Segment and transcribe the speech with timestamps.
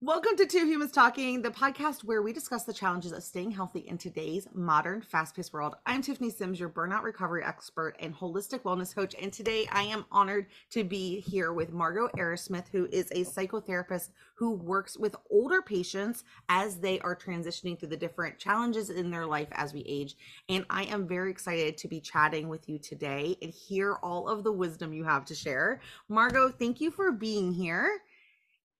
[0.00, 3.80] Welcome to Two Humans Talking, the podcast where we discuss the challenges of staying healthy
[3.80, 5.74] in today's modern, fast paced world.
[5.86, 9.16] I'm Tiffany Simms, your burnout recovery expert and holistic wellness coach.
[9.20, 14.10] And today I am honored to be here with Margo Arrowsmith, who is a psychotherapist
[14.36, 19.26] who works with older patients as they are transitioning through the different challenges in their
[19.26, 20.14] life as we age.
[20.48, 24.44] And I am very excited to be chatting with you today and hear all of
[24.44, 25.80] the wisdom you have to share.
[26.08, 28.02] Margo, thank you for being here.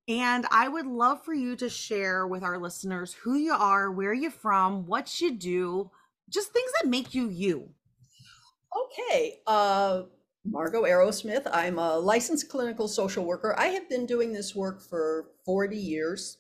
[0.08, 4.14] And I would love for you to share with our listeners who you are, where
[4.14, 5.90] you're from, what you do,
[6.30, 7.68] just things that make you you.
[8.74, 9.40] Okay.
[9.46, 10.04] Uh,
[10.46, 11.46] Margo Arrowsmith.
[11.52, 13.54] I'm a licensed clinical social worker.
[13.58, 16.38] I have been doing this work for 40 years.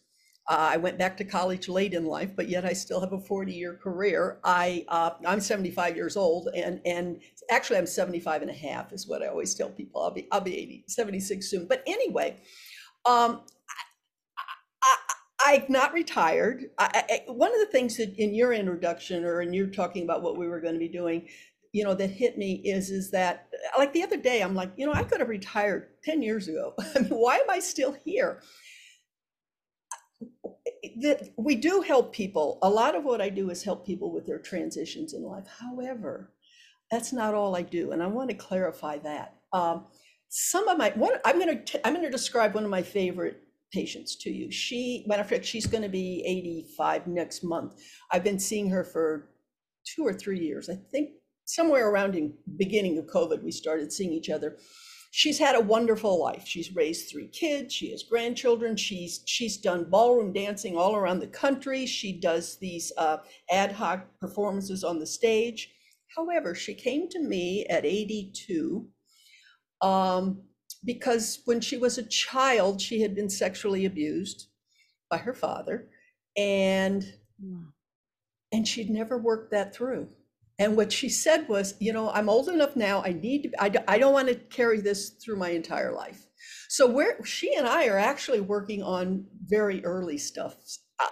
[0.48, 3.20] Uh, I went back to college late in life, but yet I still have a
[3.20, 4.40] 40 year career.
[4.44, 9.06] I, uh, I'm 75 years old and, and actually I'm 75 and a half is
[9.06, 10.02] what I always tell people.
[10.02, 11.66] I'll be, I'll be 80, 76 soon.
[11.66, 12.38] But anyway,
[13.04, 13.42] um,
[15.48, 16.70] I, am not retired.
[16.78, 20.22] I, I, one of the things that in your introduction or in you talking about
[20.22, 21.26] what we were going to be doing,
[21.72, 24.86] you know, that hit me is is that like the other day, I'm like, you
[24.86, 26.74] know, I could have retired 10 years ago.
[26.94, 28.42] I mean, why am I still here?
[31.00, 32.58] That we do help people.
[32.62, 35.46] A lot of what I do is help people with their transitions in life.
[35.60, 36.32] However,
[36.90, 39.36] that's not all I do, and I want to clarify that.
[39.52, 39.86] Um,
[40.28, 40.92] some of my
[41.24, 44.50] I'm going to I'm going to describe one of my favorite patients to you.
[44.50, 47.80] She, matter of fact, she's going to be 85 next month.
[48.12, 49.28] I've been seeing her for
[49.84, 50.68] two or three years.
[50.68, 51.10] I think
[51.44, 54.56] somewhere around in beginning of COVID, we started seeing each other.
[55.10, 56.44] She's had a wonderful life.
[56.46, 57.74] She's raised three kids.
[57.74, 58.76] She has grandchildren.
[58.76, 61.86] She's she's done ballroom dancing all around the country.
[61.86, 63.18] She does these uh,
[63.50, 65.72] ad hoc performances on the stage.
[66.14, 68.86] However, she came to me at 82
[69.80, 70.42] um,
[70.84, 74.48] because when she was a child, she had been sexually abused
[75.10, 75.88] by her father,
[76.36, 77.14] and
[78.52, 80.08] and she'd never worked that through.
[80.58, 83.02] And what she said was, you know, I'm old enough now.
[83.04, 83.62] I need to.
[83.62, 86.26] I, I don't want to carry this through my entire life.
[86.68, 90.56] So where she and I are actually working on very early stuff,
[90.98, 91.06] uh,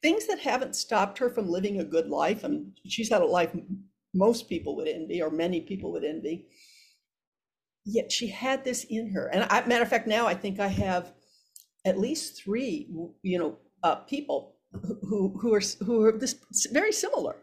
[0.00, 2.44] things that haven't stopped her from living a good life.
[2.44, 3.50] And she's had a life
[4.14, 6.46] most people would envy, or many people would envy
[7.84, 9.26] yet she had this in her.
[9.28, 11.12] And I, matter of fact, now I think I have
[11.84, 12.88] at least three,
[13.22, 14.56] you know, uh, people
[15.02, 16.36] who who are who are this
[16.72, 17.36] very similar.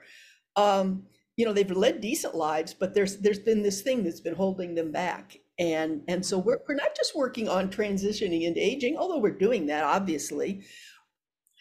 [0.56, 1.04] Um,
[1.38, 4.76] you know, they've led decent lives, but there's there's been this thing that's been holding
[4.76, 5.38] them back.
[5.60, 9.68] And and so we're we're not just working on transitioning into aging, although we're doing
[9.68, 10.64] that obviously.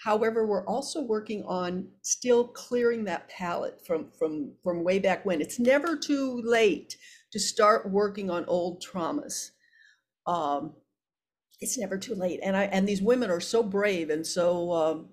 [0.02, 5.42] However, we're also working on still clearing that palette from from from way back when.
[5.42, 6.97] It's never too late
[7.32, 9.50] to start working on old traumas.
[10.26, 10.74] Um,
[11.60, 12.41] it's never too late.
[12.42, 15.08] And I and these women are so brave and so um,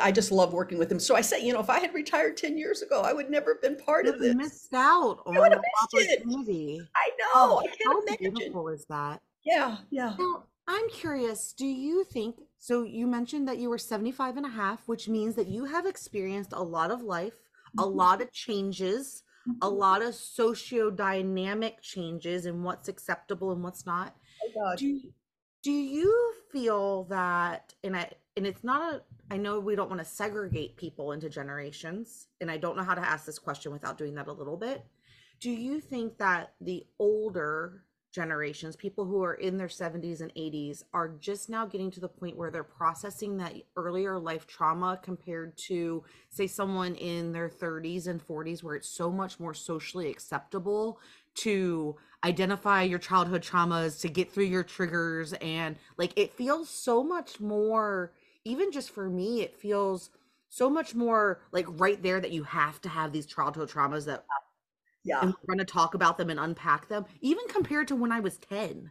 [0.00, 1.00] I just love working with them.
[1.00, 3.54] So I say, you know, if I had retired 10 years ago, I would never
[3.54, 4.34] have been part of this.
[4.34, 6.76] missed out on the opportunity.
[6.76, 6.88] It.
[6.94, 7.26] I know.
[7.34, 8.34] Oh, I how imagine.
[8.34, 9.22] beautiful is that?
[9.44, 10.14] Yeah, yeah.
[10.18, 14.50] Now, I'm curious, do you think so you mentioned that you were 75 and a
[14.50, 17.80] half, which means that you have experienced a lot of life, mm-hmm.
[17.80, 19.76] a lot of changes a mm-hmm.
[19.76, 24.16] lot of socio-dynamic changes in what's acceptable and what's not.
[24.56, 25.00] Oh do,
[25.62, 30.00] do you feel that and I and it's not a I know we don't want
[30.00, 33.98] to segregate people into generations and I don't know how to ask this question without
[33.98, 34.84] doing that a little bit.
[35.40, 37.85] Do you think that the older
[38.16, 42.08] generations, people who are in their 70s and 80s, are just now getting to the
[42.08, 48.08] point where they're processing that earlier life trauma compared to, say, someone in their 30s
[48.08, 50.98] and 40s, where it's so much more socially acceptable
[51.34, 51.94] to
[52.24, 55.34] identify your childhood traumas, to get through your triggers.
[55.34, 58.12] And like it feels so much more,
[58.44, 60.10] even just for me, it feels
[60.48, 64.24] so much more like right there that you have to have these childhood traumas that
[65.06, 65.20] yeah.
[65.22, 68.20] And we're going to talk about them and unpack them, even compared to when I
[68.20, 68.90] was 10.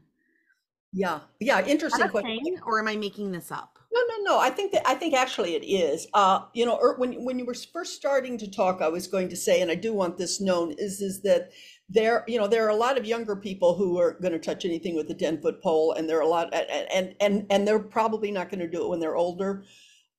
[0.93, 1.19] Yeah.
[1.41, 1.65] Yeah.
[1.65, 2.59] Interesting question.
[2.65, 3.79] Or am I making this up?
[3.93, 4.39] No, no, no.
[4.39, 6.07] I think that I think actually it is.
[6.13, 9.29] Uh, you know, er, when when you were first starting to talk, I was going
[9.29, 11.51] to say, and I do want this known, is is that
[11.89, 14.65] there, you know, there are a lot of younger people who are going to touch
[14.65, 17.67] anything with a ten foot pole, and there are a lot, and and and, and
[17.67, 19.63] they're probably not going to do it when they're older.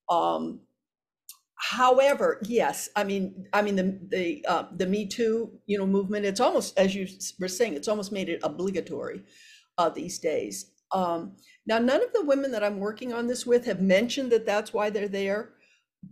[0.09, 0.61] Um,
[1.57, 6.27] However, yes, I mean, I mean the the uh, the Me Too, you know, movement.
[6.27, 7.09] It's almost as you
[7.41, 9.23] were saying, it's almost made it obligatory
[9.79, 10.73] uh, these days.
[10.93, 11.37] Um,
[11.67, 14.73] now, none of the women that I'm working on this with have mentioned that that's
[14.73, 15.55] why they're there,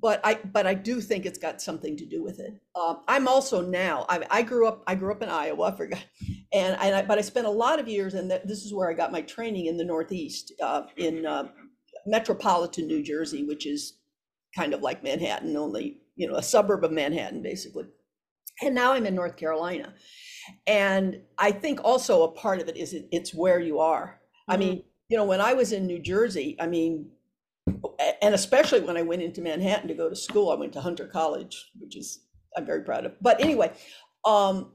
[0.00, 2.54] but I but I do think it's got something to do with it.
[2.74, 4.06] Um, I'm also now.
[4.08, 4.82] I, I grew up.
[4.86, 5.66] I grew up in Iowa.
[5.72, 6.04] I forgot,
[6.52, 8.94] and and I, but I spent a lot of years, and this is where I
[8.94, 11.48] got my training in the Northeast, uh, in uh,
[12.06, 13.98] metropolitan New Jersey, which is
[14.56, 17.84] kind of like Manhattan, only you know a suburb of Manhattan, basically.
[18.62, 19.94] And now I'm in North Carolina,
[20.66, 24.20] and I think also a part of it is it, it's where you are.
[24.48, 24.58] I Mhm.
[24.60, 27.10] mean, you know, when I was in New Jersey, I mean,
[28.22, 31.06] and especially when I went into Manhattan to go to school, I went to Hunter
[31.06, 32.20] College, which is
[32.56, 33.14] I'm very proud of.
[33.20, 33.72] But anyway,
[34.24, 34.72] um,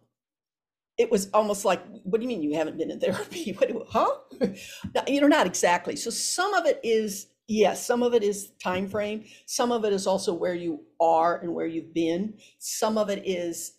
[0.98, 3.54] it was almost like, what do you mean you haven't been in therapy?
[3.58, 4.12] What, do- huh?
[5.08, 5.96] You know, not exactly.
[5.96, 9.26] So some of it is yes, some of it is time frame.
[9.46, 12.36] Some of it is also where you are and where you've been.
[12.60, 13.74] Some of it is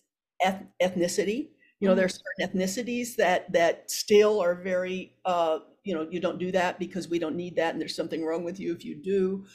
[0.44, 1.50] eth- ethnicity.
[1.78, 6.20] You know, there are certain ethnicities that that still are very, uh, you know, you
[6.20, 8.84] don't do that because we don't need that, and there's something wrong with you if
[8.84, 9.46] you do.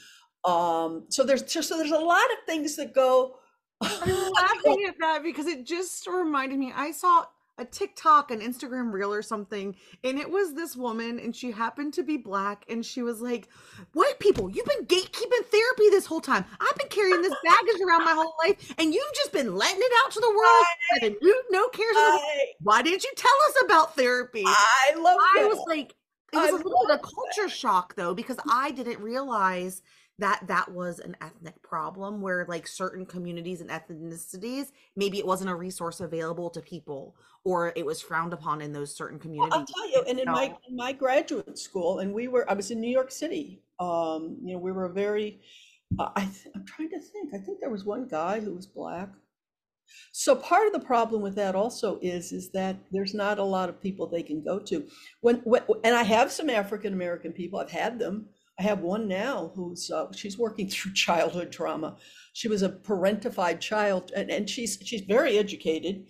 [0.44, 3.38] Um, so there's just so there's a lot of things that go.
[3.82, 6.74] I'm laughing at that because it just reminded me.
[6.76, 7.26] I saw
[7.58, 11.94] a TikTok, an Instagram reel or something, and it was this woman, and she happened
[11.94, 13.48] to be black, and she was like,
[13.94, 16.46] "White people, you've been gatekeeping therapy this whole time.
[16.60, 19.92] I've been carrying this baggage around my whole life, and you've just been letting it
[20.04, 20.66] out to the world,
[21.02, 21.96] and you no cares.
[21.96, 25.48] I, Why didn't you tell us about therapy?" I love I that.
[25.48, 25.96] was like,
[26.34, 29.82] it was a little bit of culture shock though, because I didn't realize
[30.20, 35.50] that that was an ethnic problem where like certain communities and ethnicities, maybe it wasn't
[35.50, 39.54] a resource available to people or it was frowned upon in those certain Well, communities.
[39.54, 42.72] I'll tell you, and in my in my graduate school, and we were I was
[42.72, 43.62] in New York City.
[43.80, 45.40] Um, you know, we were a very
[46.00, 47.34] uh, I th- I'm trying to think.
[47.34, 49.10] I think there was one guy who was black.
[50.12, 53.70] So part of the problem with that also is is that there's not a lot
[53.70, 54.88] of people they can go to.
[55.22, 57.60] When, when and I have some African American people.
[57.60, 58.28] I've had them.
[58.60, 61.98] I have one now who's uh, she's working through childhood trauma.
[62.34, 66.06] She was a parentified child, and, and she's she's very educated,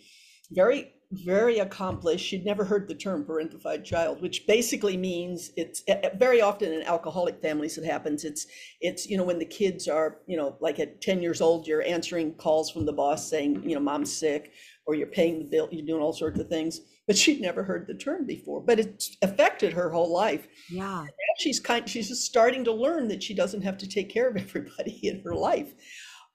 [0.52, 2.26] very very accomplished.
[2.26, 5.84] She'd never heard the term parentified child, which basically means it's
[6.16, 8.26] very often in alcoholic families it happens.
[8.26, 8.48] It's
[8.82, 11.84] it's you know when the kids are you know like at 10 years old you're
[11.84, 14.52] answering calls from the boss saying you know mom's sick
[14.86, 17.86] or you're paying the bill you're doing all sorts of things but she'd never heard
[17.88, 20.48] the term before but it affected her whole life.
[20.70, 21.04] Yeah.
[21.04, 24.28] now she's kind she's just starting to learn that she doesn't have to take care
[24.30, 25.74] of everybody in her life.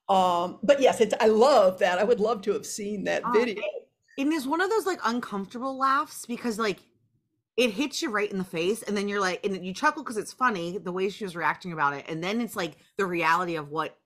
[0.09, 1.99] Um but yes it's i love that.
[1.99, 3.63] I would love to have seen that Oh, video.
[4.19, 6.79] And it's one of those like uncomfortable laughs because like
[7.57, 10.17] it hits you right in the face and then you're like and you chuckle because
[10.17, 12.05] it's funny the way she was reacting about it.
[12.09, 13.97] And then it's like the reality of what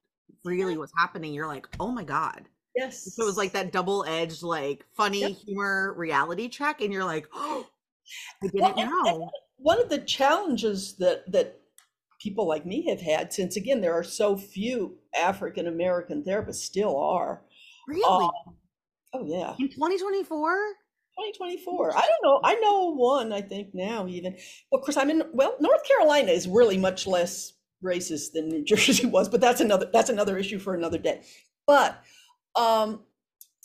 [0.44, 1.32] really was happening.
[1.34, 3.14] You're like oh my god yes.
[3.14, 5.32] So it was like that double-edged like funny Yep.
[5.46, 7.66] humor reality check and you're like oh
[8.42, 9.30] i didn't and- and know.
[9.56, 11.60] one of the challenges that that
[12.20, 16.96] people like me have had since again there are so few african american therapists still
[16.98, 17.42] are
[17.86, 18.24] really?
[18.24, 18.30] Um,
[19.14, 19.54] oh yeah.
[19.58, 20.52] In 2024
[21.16, 24.32] 2024 i don't know i know one i think now even
[24.70, 27.52] well, of course i'm in well north carolina is really much less
[27.84, 31.22] racist than new jersey was but that's another that's another issue for another day.
[31.66, 32.02] But
[32.56, 33.00] um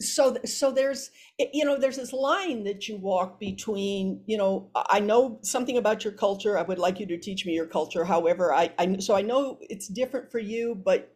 [0.02, 1.12] so so there's
[1.54, 5.78] you know there's this line that you walk between you know i I know something
[5.78, 8.98] about your culture i would like you to teach me your culture however i i
[9.00, 11.16] so i know it's different for you but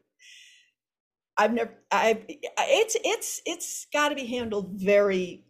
[1.38, 5.44] i've never i've it's it's it's got to be handled very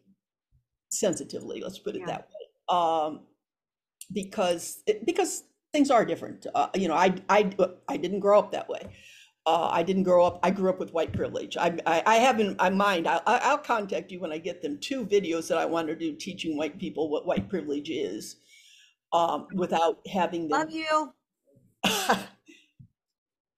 [0.89, 2.05] sensitively let's put it Yeah.
[2.07, 3.21] that way um
[4.13, 7.51] because it, because things are different uh, you know i i
[7.87, 8.81] i didn't grow up that way
[9.45, 10.39] uh, I didn't grow up.
[10.43, 11.57] I grew up with white privilege.
[11.57, 13.07] I, I, I have in my mind.
[13.07, 14.77] I'll, I'll contact you when I get them.
[14.79, 18.37] Two videos that I want to do teaching white people what white privilege is,
[19.11, 20.59] um, without having them.
[20.59, 21.13] love you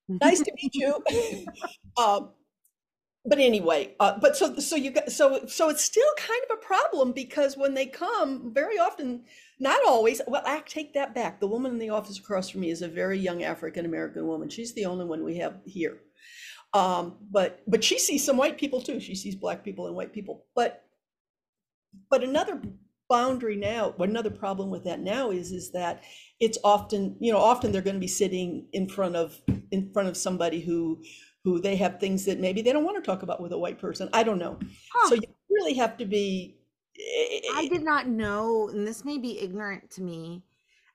[0.07, 1.03] nice to meet you.
[1.97, 2.29] um,
[3.25, 6.65] but anyway, uh, but so so you got so so it's still kind of a
[6.65, 9.23] problem because when they come, very often,
[9.59, 10.21] not always.
[10.27, 11.39] Well, I take that back.
[11.39, 14.49] The woman in the office across from me is a very young African American woman.
[14.49, 15.97] She's the only one we have here.
[16.73, 18.99] Um, but but she sees some white people too.
[18.99, 20.45] She sees black people and white people.
[20.55, 20.83] But
[22.09, 22.61] but another
[23.09, 26.03] boundary now, another problem with that now is is that
[26.39, 29.39] it's often you know often they're going to be sitting in front of
[29.71, 31.01] in front of somebody who
[31.45, 33.79] who they have things that maybe they don't want to talk about with a white
[33.79, 34.09] person.
[34.11, 34.57] I don't know.
[34.91, 35.09] Huh.
[35.09, 36.57] So you really have to be.
[36.97, 40.43] I eh, eh, did eh, not know, and this may be ignorant to me.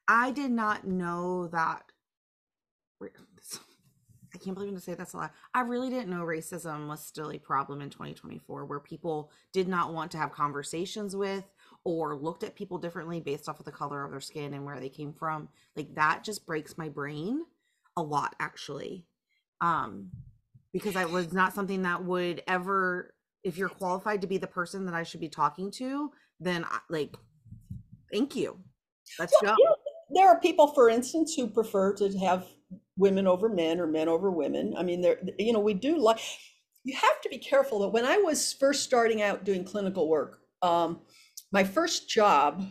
[0.08, 1.84] I did not know that.
[4.32, 5.30] I can't believe I'm gonna say that's a lie.
[5.54, 9.92] I really didn't know racism was still a problem in 2024, where people did not
[9.92, 11.44] want to have conversations with
[11.84, 14.80] or looked at people differently based off of the color of their skin and where
[14.80, 15.48] they came from.
[15.76, 17.44] Like that just breaks my brain
[17.96, 19.06] a lot, actually,
[19.60, 20.10] um,
[20.72, 24.84] because I was not something that would ever if you're qualified to be the person
[24.86, 26.10] that I should be talking to,
[26.40, 27.16] then I, like,
[28.12, 28.58] thank you.
[29.18, 29.56] Let's Well, go.
[29.58, 29.76] you know,
[30.10, 32.46] there are people, for instance, who prefer to have
[32.96, 34.74] women over men or men over women.
[34.76, 36.20] I mean, there, you know, we do like.
[36.84, 40.40] You have to be careful that when I was first starting out doing clinical work,
[40.62, 41.00] um,
[41.52, 42.64] my first job,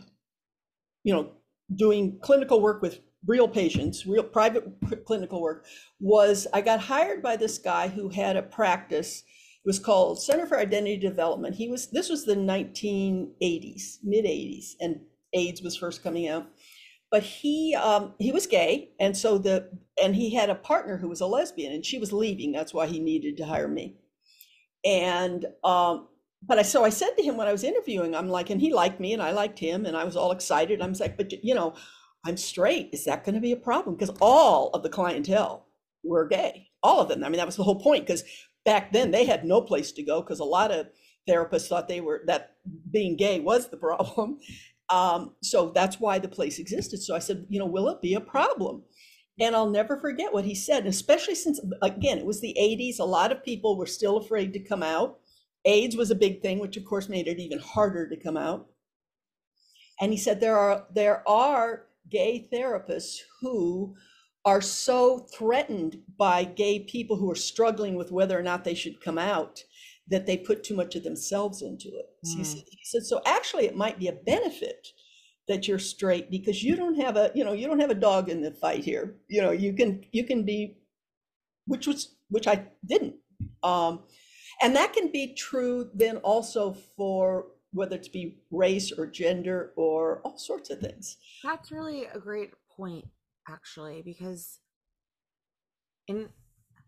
[1.04, 1.32] you know,
[1.74, 4.64] doing clinical work with real patients, real private
[5.04, 5.66] clinical work,
[5.98, 9.24] was I got hired by this guy who had a practice.
[9.64, 11.54] It was called Center for Identity Development.
[11.54, 15.00] He was this was the 1980s, mid 80s, and
[15.32, 16.46] AIDS was first coming out.
[17.10, 19.68] But he um, he was gay, and so the
[20.02, 22.52] and he had a partner who was a lesbian, and she was leaving.
[22.52, 23.96] That's why he needed to hire me.
[24.84, 26.08] And um,
[26.42, 28.72] but I so I said to him when I was interviewing, I'm like, and he
[28.72, 30.80] liked me, and I liked him, and I was all excited.
[30.80, 31.74] I'm like, but you know,
[32.24, 32.90] I'm straight.
[32.92, 33.96] Is that going to be a problem?
[33.96, 35.66] Because all of the clientele
[36.04, 37.24] were gay, all of them.
[37.24, 38.06] I mean, that was the whole point.
[38.06, 38.24] Because
[38.64, 40.88] back then they had no place to go because a lot of
[41.28, 42.56] therapists thought they were that
[42.90, 44.38] being gay was the problem.
[44.90, 47.00] Um, so that's why the place existed.
[47.00, 48.82] So I said, you know, will it be a problem?
[49.38, 52.98] And I'll never forget what he said, especially since, again, it was the 80s.
[52.98, 55.20] A lot of people were still afraid to come out.
[55.64, 58.66] AIDS was a big thing, which of course made it even harder to come out.
[60.00, 63.94] And he said there are there are gay therapists who
[64.44, 69.00] are so threatened by gay people who are struggling with whether or not they should
[69.00, 69.62] come out
[70.08, 72.06] that they put too much of themselves into it.
[72.24, 72.44] So he, hmm.
[72.44, 74.88] said, he said, so actually it might be a benefit
[75.46, 78.28] that you're straight because you don't have a, you know, you don't have a dog
[78.28, 79.16] in the fight here.
[79.28, 80.78] You know, you can, you can be,
[81.66, 83.16] which was, which I didn't.
[83.62, 84.04] Um,
[84.62, 90.20] and that can be true then also for whether it be race or gender or
[90.24, 91.16] all sorts of things.
[91.42, 93.06] That's really a great point,
[93.48, 94.58] actually, because
[96.08, 96.28] in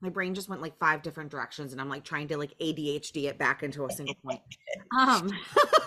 [0.00, 3.24] my brain just went like five different directions and I'm like trying to like ADHD
[3.28, 4.40] it back into a single point.
[4.98, 5.30] Um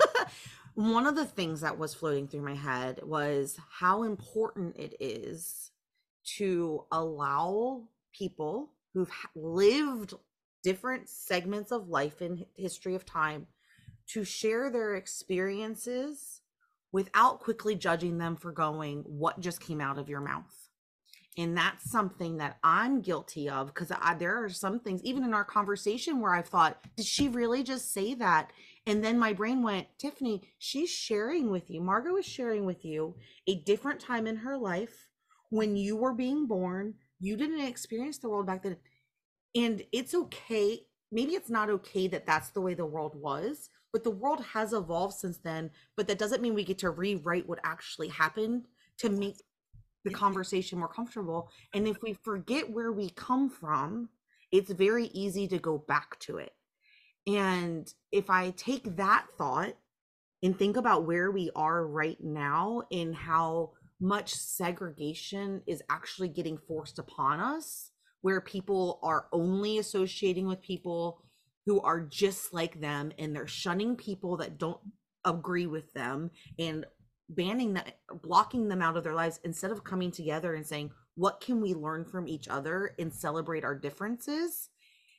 [0.75, 5.71] one of the things that was floating through my head was how important it is
[6.37, 7.83] to allow
[8.13, 10.13] people who've lived
[10.63, 13.45] different segments of life in history of time
[14.07, 16.41] to share their experiences
[16.91, 20.69] without quickly judging them for going, What just came out of your mouth?
[21.37, 25.43] And that's something that I'm guilty of because there are some things, even in our
[25.43, 28.51] conversation, where I've thought, Did she really just say that?
[28.87, 31.81] And then my brain went, Tiffany, she's sharing with you.
[31.81, 33.15] Margo is sharing with you
[33.47, 35.09] a different time in her life
[35.49, 36.93] when you were being born.
[37.19, 38.77] You didn't experience the world back then.
[39.55, 40.81] And it's okay.
[41.11, 44.73] Maybe it's not okay that that's the way the world was, but the world has
[44.73, 48.65] evolved since then but that doesn't mean we get to rewrite what actually happened
[48.97, 49.37] to make
[50.03, 51.49] the conversation more comfortable.
[51.73, 54.09] And if we forget where we come from
[54.51, 56.51] it's very easy to go back to it.
[57.25, 59.77] And if i take that thought
[60.43, 63.71] and think about where we are right now and how
[64.01, 67.91] much segregation is actually getting forced upon us
[68.23, 71.21] where people are only associating with people
[71.65, 74.79] who are just like them and they're shunning people that don't
[75.25, 76.29] agree with them
[76.59, 76.85] and
[77.29, 81.41] banning that blocking them out of their lives instead of coming together and saying what
[81.41, 84.69] can we learn from each other and celebrate our differences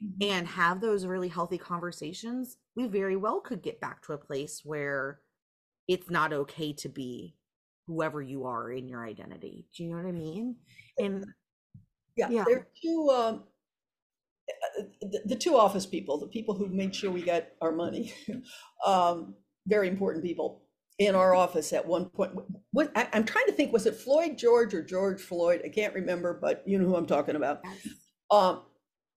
[0.02, 0.30] mm-hmm.
[0.30, 4.60] and have those really healthy conversations we very well could get back to a place
[4.64, 5.20] where
[5.88, 7.34] it's not okay to be
[7.88, 10.54] whoever you are in your identity do you know what i mean
[10.98, 11.26] and
[12.16, 12.44] yeah, yeah.
[12.46, 13.44] there are two um
[15.10, 18.12] the, the two office people, the people who made sure we got our money,
[18.86, 19.34] um,
[19.66, 20.62] very important people
[20.98, 22.32] in our office at one point.
[22.72, 25.62] What I, am trying to think, was it Floyd George or George Floyd?
[25.64, 27.60] I can't remember, but you know who I'm talking about.
[28.30, 28.62] Um,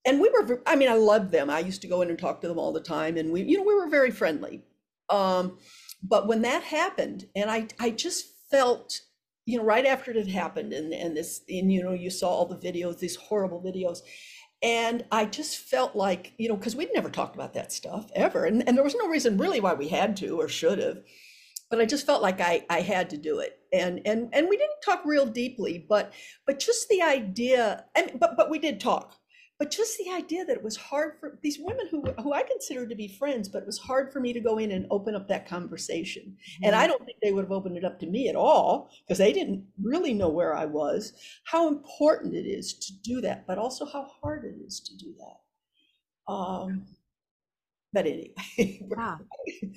[0.05, 1.49] and we were, I mean, I loved them.
[1.49, 3.57] I used to go in and talk to them all the time, and we, you
[3.57, 4.63] know, we were very friendly.
[5.09, 5.57] Um,
[6.03, 9.01] but when that happened, and I, I just felt,
[9.45, 12.29] you know, right after it had happened, and and this, and you know, you saw
[12.29, 13.99] all the videos, these horrible videos,
[14.61, 18.45] and I just felt like, you know, because we'd never talked about that stuff ever.
[18.45, 20.99] And, and there was no reason really why we had to or should have.
[21.69, 23.59] But I just felt like I, I had to do it.
[23.71, 26.11] And and and we didn't talk real deeply, but
[26.47, 29.13] but just the idea, and but but we did talk
[29.59, 32.87] but just the idea that it was hard for these women who who I consider
[32.87, 35.27] to be friends, but it was hard for me to go in and open up
[35.27, 36.37] that conversation.
[36.63, 39.17] And I don't think they would have opened it up to me at all because
[39.17, 41.11] they didn't really know where I was.
[41.43, 45.13] How important it is to do that, but also how hard it is to do
[45.19, 46.31] that.
[46.33, 46.85] Um,
[47.91, 48.33] but anyway.
[48.57, 49.17] yeah.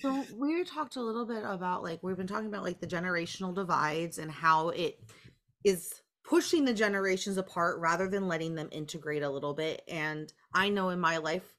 [0.01, 3.53] So we talked a little bit about like we've been talking about like the generational
[3.53, 5.01] divides and how it
[5.65, 6.01] is
[6.33, 9.83] pushing the generations apart rather than letting them integrate a little bit.
[9.87, 11.53] And I know in my life,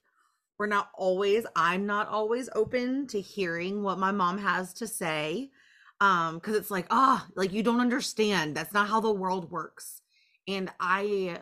[0.58, 5.52] we're not always, I'm not always open to hearing what my mom has to say.
[6.00, 10.02] um because it's like ah like you don't understand that's not how the world works
[10.48, 11.40] and i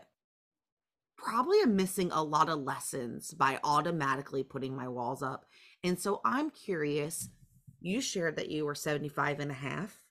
[1.16, 5.46] probably am missing a lot of lessons by automatically putting my walls up
[5.82, 7.30] and so i'm curious
[7.80, 10.04] you shared that you were 75 and a half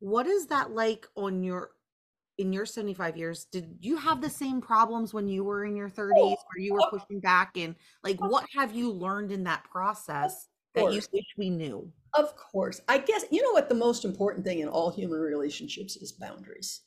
[0.00, 1.70] what is that like on your
[2.38, 5.90] in your 75 years did you have the same problems when you were in your
[5.90, 10.48] 30s where you were pushing back and like what have you learned in that process
[10.74, 11.90] that you wish we knew?
[12.14, 12.80] Of course.
[12.88, 16.82] I guess you know what the most important thing in all human relationships is boundaries.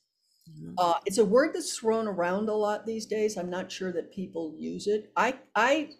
[0.50, 0.74] Mm-hmm.
[0.80, 3.38] uh, it's a word that's thrown around a lot these days.
[3.38, 5.12] I'm not sure that people use it.
[5.16, 5.92] I i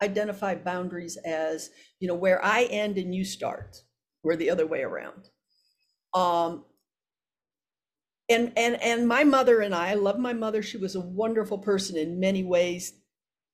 [0.00, 3.82] identify boundaries as you know where i end and you start
[4.22, 5.28] we're the other way around.
[6.14, 6.64] Um,
[8.28, 10.62] and and and my mother and I, I love my mother.
[10.62, 12.92] She was a wonderful person in many ways.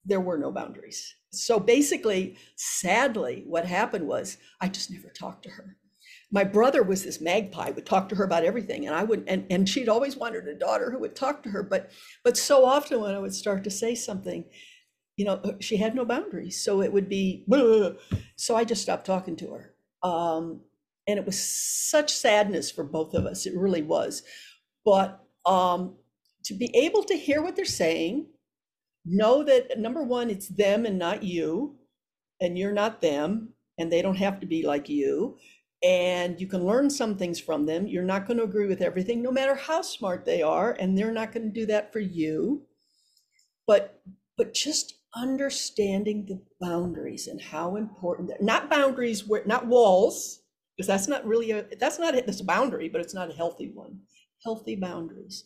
[0.05, 1.15] There were no boundaries.
[1.33, 5.77] So basically, sadly, what happened was I just never talked to her.
[6.31, 9.47] My brother was this magpie, would talk to her about everything, and I would, and,
[9.51, 11.63] and she'd always wanted a daughter who would talk to her.
[11.63, 11.91] But
[12.25, 14.45] but so often when I would start to say something,
[15.17, 16.63] you know, she had no boundaries.
[16.63, 17.47] So it would be,
[18.37, 19.75] so I just stopped talking to her.
[20.03, 20.63] Um,
[21.07, 23.47] and it was such sadness for both of us.
[23.47, 24.23] It really was.
[24.85, 25.97] But um,
[26.45, 28.27] to be able to hear what they're saying,
[29.05, 31.77] know that number one, it's them and not you,
[32.41, 35.37] and you're not them, and they don't have to be like you.
[35.83, 37.87] And you can learn some things from them.
[37.87, 41.13] You're not going to agree with everything, no matter how smart they are, and they're
[41.13, 42.63] not going to do that for you.
[43.67, 44.01] But
[44.37, 50.41] but just understanding the boundaries and how important they're not boundaries where not walls
[50.77, 52.27] because that's not really a that's not it.
[52.27, 54.01] That's a boundary, but it's not a healthy one.
[54.45, 55.45] Healthy boundaries.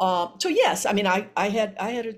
[0.00, 2.14] Um, so yes, I mean, I I had I had a.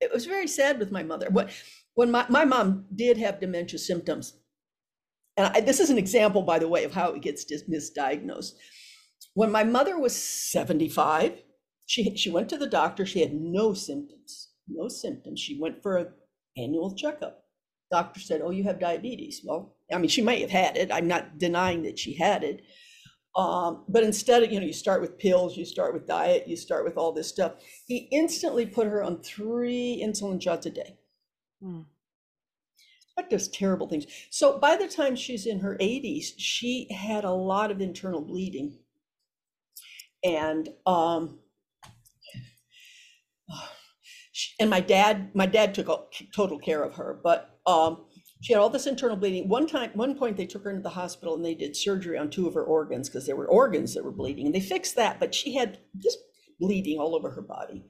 [0.00, 1.30] It was very sad with my mother.
[1.30, 1.50] But
[1.94, 4.34] when my my mom did have dementia symptoms,
[5.36, 8.52] and I, this is an example, by the way, of how it gets misdiagnosed.
[9.34, 11.42] When my mother was seventy five,
[11.86, 13.06] she she went to the doctor.
[13.06, 15.40] She had no symptoms, no symptoms.
[15.40, 16.08] She went for an
[16.56, 17.44] annual checkup.
[17.92, 20.92] Doctor said, "Oh, you have diabetes." Well, I mean, she may have had it.
[20.92, 22.62] I'm not denying that she had it.
[23.36, 26.56] Um, but instead of, you know, you start with pills, you start with diet, you
[26.56, 27.52] start with all this stuff.
[27.86, 30.98] He instantly put her on three insulin shots a day.
[31.62, 31.82] Hmm.
[33.16, 34.06] That does terrible things.
[34.30, 38.78] So by the time she's in her 80s, she had a lot of internal bleeding.
[40.24, 41.38] And um,
[44.60, 48.06] and my dad, my dad took total care of her, but um,
[48.40, 49.48] she had all this internal bleeding.
[49.48, 52.30] One time, one point, they took her into the hospital and they did surgery on
[52.30, 55.20] two of her organs because there were organs that were bleeding, and they fixed that.
[55.20, 56.18] But she had just
[56.58, 57.84] bleeding all over her body,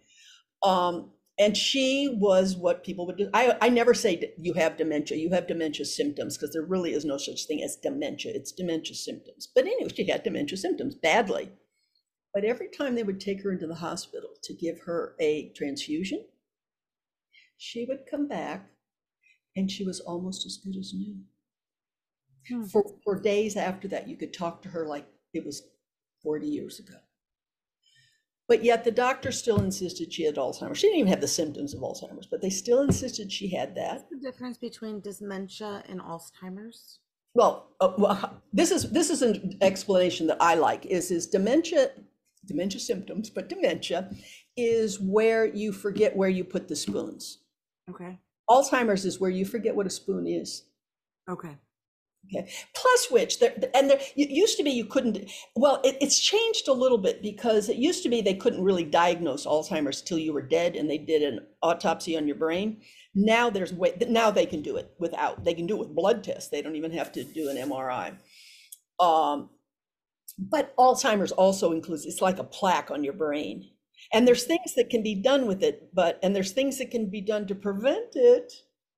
[0.64, 3.30] um, and she was what people would do.
[3.32, 5.18] I, I never say you have dementia.
[5.18, 8.32] You have dementia symptoms because there really is no such thing as dementia.
[8.34, 9.48] It's dementia symptoms.
[9.54, 11.50] But anyway, she had dementia symptoms badly.
[12.34, 16.24] But every time they would take her into the hospital to give her a transfusion,
[17.56, 18.70] she would come back
[19.56, 21.16] and she was almost as good as new.
[22.48, 22.64] Hmm.
[22.64, 25.62] For, for days after that, you could talk to her like it was
[26.22, 26.96] 40 years ago.
[28.48, 30.78] But yet the doctor still insisted she had Alzheimer's.
[30.78, 33.94] She didn't even have the symptoms of Alzheimer's, but they still insisted she had that.
[33.94, 36.98] What's the difference between dementia and Alzheimer's?
[37.34, 40.84] Well, uh, well, this is this is an explanation that I like.
[40.86, 41.92] Is is dementia,
[42.44, 44.10] dementia symptoms, but dementia
[44.56, 47.44] is where you forget where you put the spoons.
[47.88, 48.18] Okay.
[48.50, 50.64] Alzheimer's is where you forget what a spoon is.
[51.28, 51.56] Okay.
[52.26, 52.52] Okay.
[52.74, 55.30] Plus which, there, and there it used to be you couldn't.
[55.56, 58.84] Well, it, it's changed a little bit because it used to be they couldn't really
[58.84, 62.82] diagnose Alzheimer's till you were dead, and they did an autopsy on your brain.
[63.14, 63.96] Now there's way.
[64.06, 65.44] Now they can do it without.
[65.44, 66.50] They can do it with blood tests.
[66.50, 68.16] They don't even have to do an MRI.
[68.98, 69.48] Um,
[70.38, 72.04] but Alzheimer's also includes.
[72.04, 73.70] It's like a plaque on your brain
[74.12, 77.10] and there's things that can be done with it but and there's things that can
[77.10, 78.52] be done to prevent it.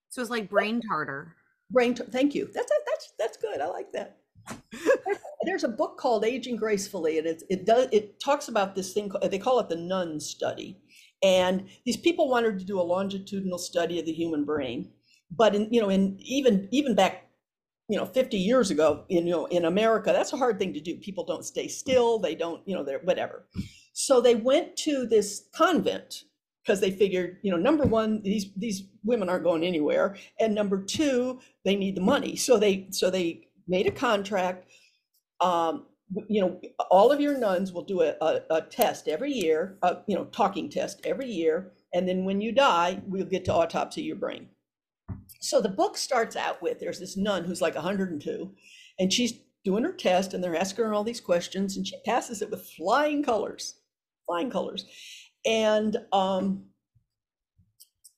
[0.08, 1.36] So it's like brain tartar.
[1.70, 2.48] Brain tar- thank you.
[2.52, 3.60] That's that's that's good.
[3.60, 4.18] I like that.
[5.44, 9.10] There's a book called aging gracefully and it, it does it talks about this thing
[9.30, 10.78] they call it the nun study.
[11.22, 14.90] And these people wanted to do a longitudinal study of the human brain.
[15.30, 17.28] But in you know in even even back
[17.88, 20.80] you know 50 years ago in you know in america that's a hard thing to
[20.80, 20.96] do.
[20.96, 22.18] People don't stay still.
[22.18, 23.46] They don't you know they're whatever
[23.92, 26.24] so they went to this convent
[26.62, 30.82] because they figured, you know, number one, these these women aren't going anywhere, and number
[30.82, 32.36] two, they need the money.
[32.36, 34.66] So they so they made a contract.
[35.40, 35.86] Um,
[36.28, 39.98] you know, all of your nuns will do a, a, a test every year, a,
[40.06, 44.02] you know, talking test every year, and then when you die, we'll get to autopsy
[44.02, 44.48] your brain.
[45.40, 48.54] So the book starts out with there's this nun who's like 102,
[48.98, 52.42] and she's doing her test and they're asking her all these questions and she passes
[52.42, 53.80] it with flying colors,
[54.32, 54.86] flying colors.
[55.44, 56.64] And um,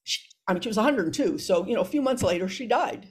[0.04, 1.38] she, I mean, she was 102.
[1.38, 3.08] So, you know, a few months later, she died.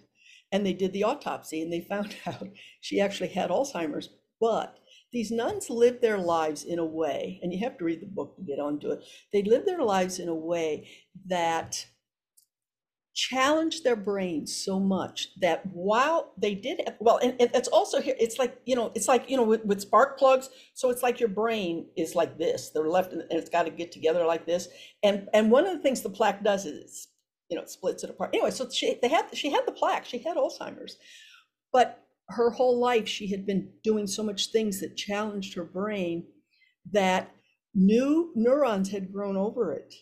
[0.53, 2.47] And they did the autopsy and they found out
[2.79, 4.09] she actually had Alzheimer's.
[4.39, 4.77] But
[5.11, 8.35] these nuns lived their lives in a way, and you have to read the book
[8.35, 9.05] to get onto it.
[9.31, 10.89] They lived their lives in a way
[11.27, 11.85] that
[13.13, 18.15] challenged their brains so much that while they did well and, and it's also here
[18.19, 21.19] it's like you know it's like you know with, with spark plugs so it's like
[21.19, 24.67] your brain is like this they're left and it's got to get together like this.
[25.03, 27.07] And and one of the things the plaque does is
[27.49, 28.31] you know it splits it apart.
[28.33, 30.97] Anyway so she they had she had the plaque she had alzheimer's
[31.71, 36.25] but her whole life she had been doing so much things that challenged her brain
[36.91, 37.31] that
[37.73, 39.93] new neurons had grown over it.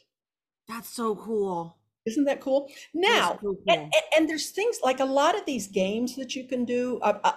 [0.67, 1.78] That's so cool.
[2.05, 2.69] Isn't that cool?
[2.93, 3.57] Now, cool.
[3.67, 7.19] and, and there's things like a lot of these games that you can do, uh,
[7.23, 7.33] uh,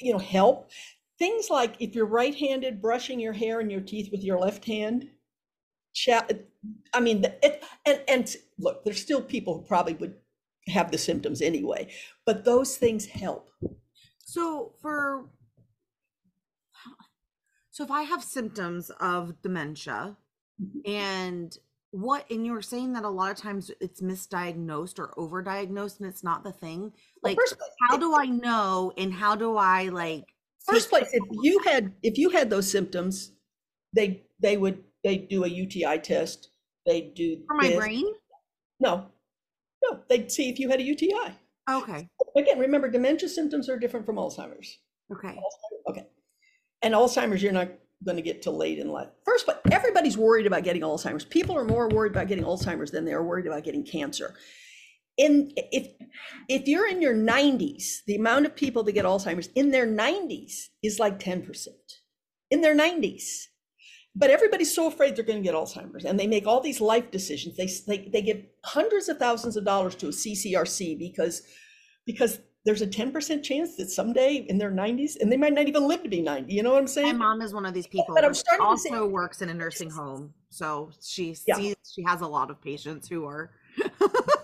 [0.00, 0.70] you know, help.
[1.18, 5.10] Things like if you're right-handed, brushing your hair and your teeth with your left hand.
[6.94, 10.14] I mean, it, and and look, there's still people who probably would
[10.68, 11.92] have the symptoms anyway,
[12.24, 13.50] but those things help.
[14.24, 15.28] So for
[17.70, 20.16] so if I have symptoms of dementia
[20.60, 20.88] Mhm.
[20.88, 21.58] and
[21.92, 26.08] what and you were saying that a lot of times it's misdiagnosed or overdiagnosed and
[26.08, 26.92] it's not the thing.
[27.22, 27.56] Well, Like first,
[27.88, 30.24] how do I know and how do I like
[30.64, 33.32] first place, if you had if you had those symptoms,
[33.94, 36.50] they they would they do a UTI test.
[36.86, 37.76] They do for my this.
[37.76, 38.06] brain?
[38.80, 39.06] No,
[39.84, 41.34] no, they'd see if you had a UTI.
[41.70, 42.08] Okay.
[42.36, 44.78] Again, remember, dementia symptoms are different from Alzheimer's.
[45.12, 45.38] Okay.
[45.88, 46.06] Okay.
[46.82, 47.68] And Alzheimer's, you're not
[48.04, 49.08] going to get till late in life.
[49.24, 51.24] First, but everybody's worried about getting Alzheimer's.
[51.24, 54.34] People are more worried about getting Alzheimer's than they are worried about getting cancer.
[55.18, 55.92] In if
[56.48, 60.68] if you're in your 90s, the amount of people that get Alzheimer's in their 90s
[60.82, 61.68] is like 10%.
[62.50, 63.46] In their 90s.
[64.14, 67.10] But everybody's so afraid they're going to get Alzheimer's, and they make all these life
[67.10, 67.56] decisions.
[67.56, 71.42] They they they give hundreds of thousands of dollars to a CCRC because
[72.04, 75.88] because there's a 10% chance that someday in their 90s, and they might not even
[75.88, 76.52] live to be 90.
[76.52, 77.18] You know what I'm saying?
[77.18, 79.90] My mom is one of these people But I'm starting also works in a nursing
[79.90, 80.32] home.
[80.50, 81.56] So she Yeah.
[81.56, 83.50] sees she has a lot of patients who are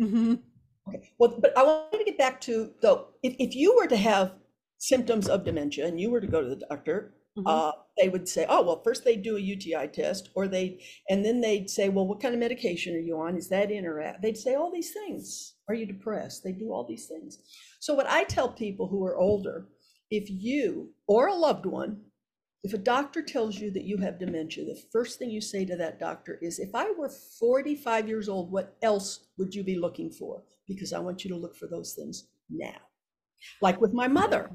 [0.00, 0.40] Mhm.
[0.88, 1.12] Okay.
[1.18, 4.34] Well, but I wanted to get back to though, if, if you were to have
[4.78, 7.42] symptoms of dementia and you were to go to the doctor, Mhm.
[7.46, 11.24] uh, they would say, oh, well, first they do a UTI test, or they, and
[11.24, 13.36] then they'd say, well, what kind of medication are you on?
[13.36, 14.22] Is that in or out?
[14.22, 15.54] They'd say all these things.
[15.68, 16.44] Are you depressed?
[16.44, 17.38] They do all these things.
[17.80, 19.68] So what I tell people who are older,
[20.10, 22.00] if you or a loved one,
[22.62, 25.76] if a doctor tells you that you have dementia, the first thing you say to
[25.76, 30.10] that doctor is, if I were 45 years old, what else would you be looking
[30.10, 30.42] for?
[30.66, 32.76] Because I want you to look for those things now.
[33.60, 34.50] Like with my mother,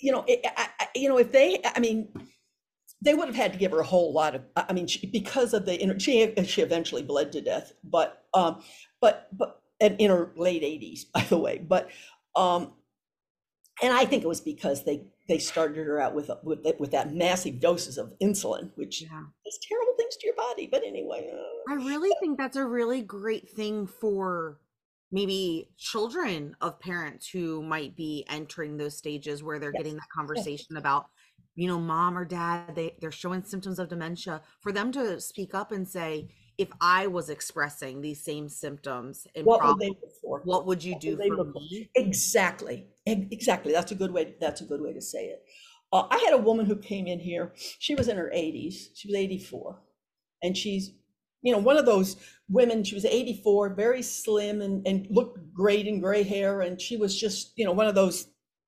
[0.00, 2.08] you know, it, I, I- you know, if they, I mean,
[3.02, 5.54] they would have had to give her a whole lot of, I mean, she, because
[5.54, 8.62] of the, she, she eventually bled to death, but, um,
[9.00, 11.88] but, but, and in her late eighties, by the way, but,
[12.36, 12.72] um,
[13.82, 16.80] and I think it was because they, they started her out with, a- with, that-
[16.80, 19.22] with that massive doses of insulin, which Yeah.
[19.44, 21.30] does terrible things to your body, but anyway.
[21.32, 24.58] uh, I really think that's a really great thing for
[25.12, 29.82] maybe children of parents who might be entering those stages where they're Yes.
[29.82, 31.06] getting that conversation about
[31.56, 35.54] you know mom or dad they they're showing symptoms of dementia for them to speak
[35.54, 40.42] up and say if i was expressing these same symptoms and What would problems for?
[40.42, 42.88] what would you What do would for me Exactly.
[43.06, 43.72] Exactly.
[43.72, 44.36] That's a good way.
[44.40, 45.44] That's a good way to say it.
[45.92, 47.52] Uh, I had a woman who came in here.
[47.56, 48.90] She was in her 80s.
[48.94, 49.82] She was 84,
[50.42, 50.92] and she's,
[51.42, 52.16] you know, one of those
[52.48, 52.84] women.
[52.84, 56.60] She was 84, very slim, and and looked great in gray hair.
[56.60, 58.26] And she was just, you know, one of those,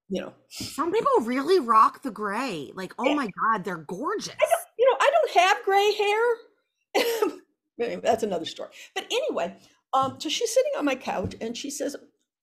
[0.09, 4.37] you know, some people really rock the gray like oh my god they're gorgeous
[4.83, 5.93] you know, I don't have gray
[7.79, 8.01] hair.
[8.03, 8.71] That's another story.
[8.95, 9.57] But anyway,
[9.95, 11.95] um, so she's sitting on my couch and she says,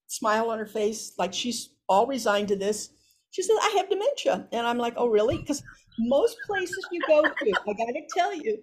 [0.07, 2.91] smile on her face, like she's all resigned to this.
[3.31, 4.47] She says, I have dementia.
[4.53, 5.37] And I'm like, oh, really?
[5.37, 5.61] Because
[5.99, 8.57] most places you go to, I got to tell you,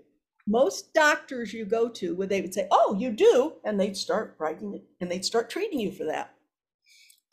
[0.47, 3.55] most doctors you go to, where they would say, oh, you do.
[3.65, 6.35] And they'd start writing it and they'd start treating you for that.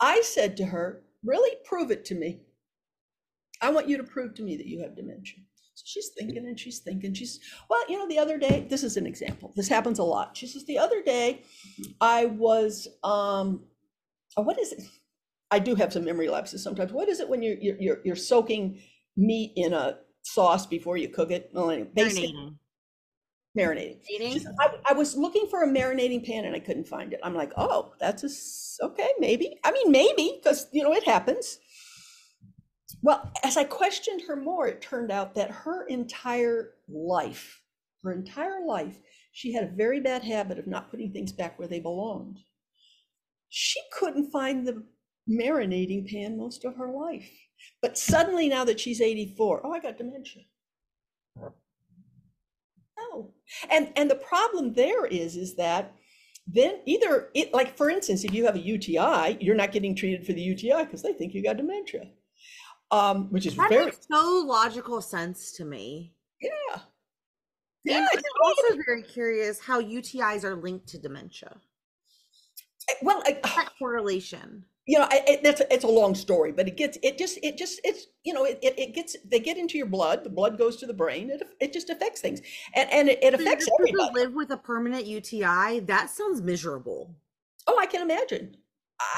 [0.00, 2.40] I said to her, really prove it to me.
[3.60, 5.38] I want you to prove to me that you have dementia.
[5.74, 7.14] So she's thinking and she's thinking.
[7.14, 9.52] She's, well, you know, the other day, this is an example.
[9.56, 10.36] This happens a lot.
[10.36, 11.42] She says, the other day
[12.00, 13.64] I was, um,
[14.36, 14.84] oh, what is it?
[15.50, 16.92] I do have some memory lapses sometimes.
[16.92, 18.80] What is it when you're, you're, you're, soaking
[19.16, 21.50] meat in a sauce before you cook it?
[21.52, 22.56] Well, anyway, basic, Marinating.
[23.56, 24.00] Marinating.
[24.60, 27.20] I, I was looking for a marinating pan and I couldn't find it.
[27.22, 29.58] I'm like, oh, that's a okay, maybe.
[29.64, 31.58] I mean, maybe, because, you know, it happens.
[33.02, 37.62] Well, as I questioned her more, it turned out that her entire life,
[38.02, 38.98] her entire life,
[39.32, 42.38] she had a very bad habit of not putting things back where they belonged.
[43.50, 44.84] She couldn't find the
[45.28, 47.30] marinating pan most of her life.
[47.82, 50.42] But suddenly, now that she's 84, oh, I got dementia.
[53.70, 55.94] And and the problem there is is that
[56.46, 60.26] then either it like for instance, if you have a UTI, you're not getting treated
[60.26, 62.08] for the UTI because they think you got dementia.
[62.90, 66.14] Um, which is That very makes no logical sense to me.
[66.40, 66.50] yeah.
[66.74, 66.82] And
[67.84, 71.56] Yeah, I'm also very curious how UTIs are linked to dementia.
[73.02, 74.64] well, I, That correlation.
[74.86, 77.80] You know, it, that's it's a long story, but it gets it just it just
[77.84, 80.76] it's you know it, it, it gets they get into your blood, the blood goes
[80.76, 82.40] to the brain, it it just affects things,
[82.74, 84.20] and and it, it affects to everybody.
[84.20, 87.14] live with a permanent UTI, that sounds miserable.
[87.66, 88.56] Oh, I can imagine.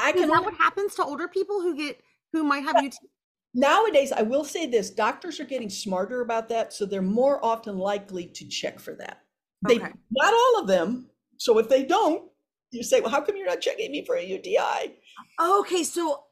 [0.03, 2.01] I Is can that only- what happens to older people who get
[2.33, 2.99] who might have UTI?
[3.55, 4.13] nowadays.
[4.13, 8.27] I will say this: doctors are getting smarter about that, so they're more often likely
[8.27, 9.23] to check for that.
[9.63, 9.93] They Okay.
[10.13, 11.11] not all of them.
[11.39, 12.31] So if they don't,
[12.71, 14.97] you say, well, how come you're not checking me for a UTI?
[15.39, 16.25] Oh, okay, so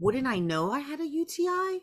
[0.00, 1.82] wouldn't I know I had a UTI?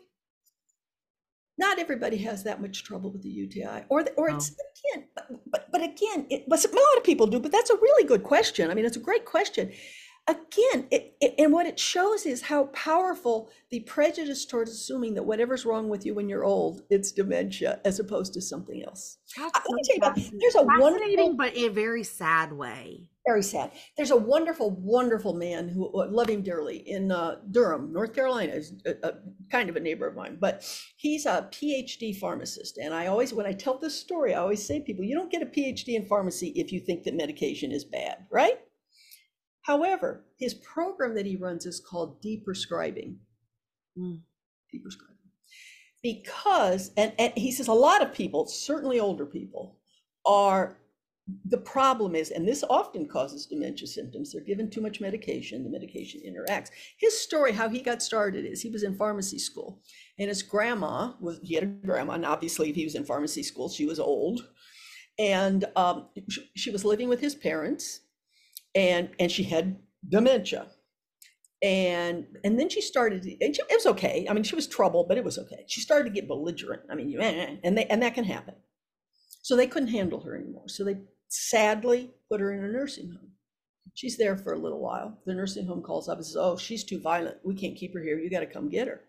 [1.58, 4.36] not everybody has that much trouble with the UTI, or the, or No.
[4.36, 7.38] it's again, but but, but again, it was a lot of people do.
[7.38, 8.70] But that's a really good question.
[8.70, 9.70] I mean, it's a great question.
[10.26, 15.24] Again, it, it and what it shows is how powerful the prejudice towards assuming that
[15.24, 19.18] whatever's wrong with you when you're old, it's dementia, as opposed to something else.
[19.36, 23.10] That's I- so tell you about- there's a wonderful- but in a very sad way.
[23.24, 23.70] Very sad.
[23.96, 28.52] There's a wonderful, wonderful man who I love him dearly in uh, Durham, North Carolina.
[28.52, 29.12] Is a, a,
[29.48, 32.78] kind of a neighbor of mine, but he's a PhD pharmacist.
[32.78, 35.30] And I always, when I tell this story, I always say to people, you don't
[35.30, 38.58] get a PhD in pharmacy if you think that medication is bad, right?
[39.62, 43.18] However, his program that he runs is called deprescribing.
[43.96, 44.20] Mm.
[44.74, 45.12] Deprescribing.
[46.02, 49.78] Because, and, and he says a lot of people, certainly older people,
[50.26, 50.78] are
[51.44, 55.70] the problem is, and this often causes dementia symptoms, they're given too much medication, the
[55.70, 56.70] medication interacts.
[56.98, 59.80] His story, how he got started, is he was in pharmacy school,
[60.18, 63.42] and his grandma was, he had a grandma, and obviously, if he was in pharmacy
[63.42, 64.48] school, she was old.
[65.18, 68.00] And um, sh- she was living with his parents,
[68.74, 69.76] and and she had
[70.08, 70.68] dementia.
[71.62, 74.26] And and then she started, and she, it was okay.
[74.28, 75.64] I mean, she was troubled, but it was okay.
[75.68, 76.82] She started to get belligerent.
[76.90, 78.54] I mean, and they, and that can happen.
[79.42, 80.68] So they couldn't handle her anymore.
[80.68, 80.96] So they
[81.32, 83.32] sadly put her in a nursing home.
[83.94, 85.18] She's there for a little while.
[85.26, 87.38] The nursing home calls up and says, "Oh, she's too violent.
[87.44, 88.18] We can't keep her here.
[88.18, 89.00] You got to come get her."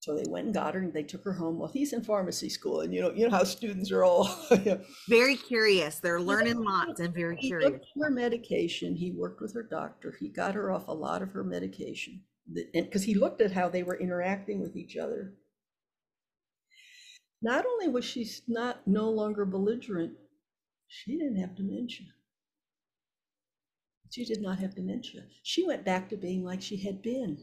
[0.00, 1.58] So they went and got her, and they took her home.
[1.60, 4.28] Well, he's in pharmacy school, and you know, you know how students are all.
[5.08, 6.00] Very curious.
[6.00, 7.80] They're learning looked- lots and very he curious.
[8.00, 8.96] her medication.
[8.96, 10.14] He worked with her doctor.
[10.18, 12.20] He got her off a lot of her medication,
[12.72, 15.34] because he looked at how they were interacting with each other.
[17.42, 20.12] Not only was she not no longer belligerent,
[20.86, 22.06] she didn't have dementia.
[24.10, 25.22] She did not have dementia.
[25.42, 27.38] She went back to being like she had been.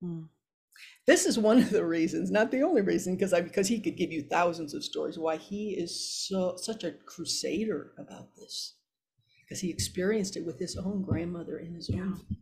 [0.00, 0.24] Hmm.
[1.06, 3.96] This is one of the reasons, not the only reason, because I because he could
[3.96, 8.74] give you thousands of stories why he is so such a crusader about this.
[9.40, 12.38] Because he experienced it with his own grandmother in his own family.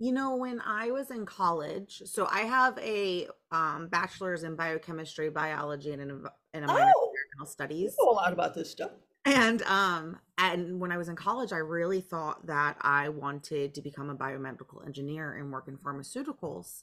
[0.00, 5.28] You know, when I was in college, so I have a um, bachelor's in biochemistry,
[5.28, 7.96] biology, and and a minor in Oh, environmental studies.
[7.98, 8.92] you know a lot about this stuff.
[9.24, 13.82] And um, and when I was in college, I really thought that I wanted to
[13.82, 16.82] become a biomedical engineer and work in pharmaceuticals.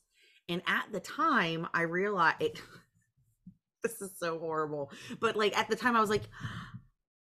[0.49, 2.61] And at the time, I realized
[3.83, 4.91] this is so horrible.
[5.19, 6.23] But like at the time, I was like,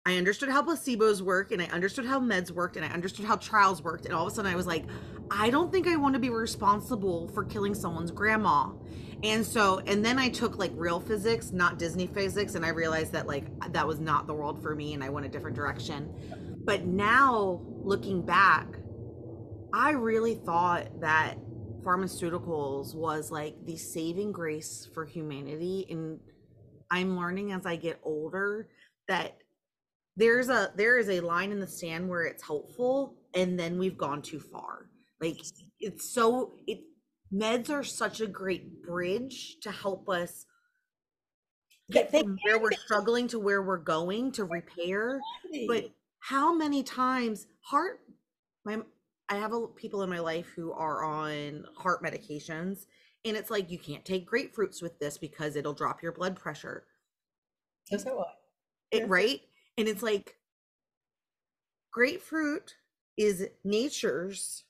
[0.05, 3.37] I understood how placebos work, and I understood how meds worked, and I understood how
[3.37, 4.05] trials worked.
[4.05, 4.85] And all of a sudden, I was like,
[5.31, 8.71] I don't think I want to be responsible for killing someone's grandma.
[9.23, 13.13] And so, and then I took like real physics, not Disney physics, and I realized
[13.13, 16.13] that like that was not the world for me, and I went a different direction.
[16.65, 18.67] But now, looking back,
[19.73, 21.37] I really thought that
[21.85, 25.87] pharmaceuticals was like the saving grace for humanity.
[25.91, 26.19] And
[26.91, 28.69] I'm learning as I get older
[29.09, 29.39] that
[30.17, 33.97] there's a there is a line in the sand where it's helpful and then we've
[33.97, 34.91] gone too far.
[35.21, 35.39] Like
[35.81, 36.81] it's so it
[37.33, 40.47] meds are such a great bridge to help us
[41.91, 45.21] get from where we're struggling to where we're going to repair
[45.67, 48.01] but how many times heart
[48.65, 48.79] my
[49.29, 52.87] i have a, people in my life who are on heart medications
[53.25, 56.85] and it's like you can't take grapefruits with this because it'll drop your blood pressure.
[57.91, 58.25] That's how I.
[58.91, 59.41] it, right?
[59.79, 60.37] And it's like
[61.91, 62.77] grapefruit
[63.17, 64.65] is nature's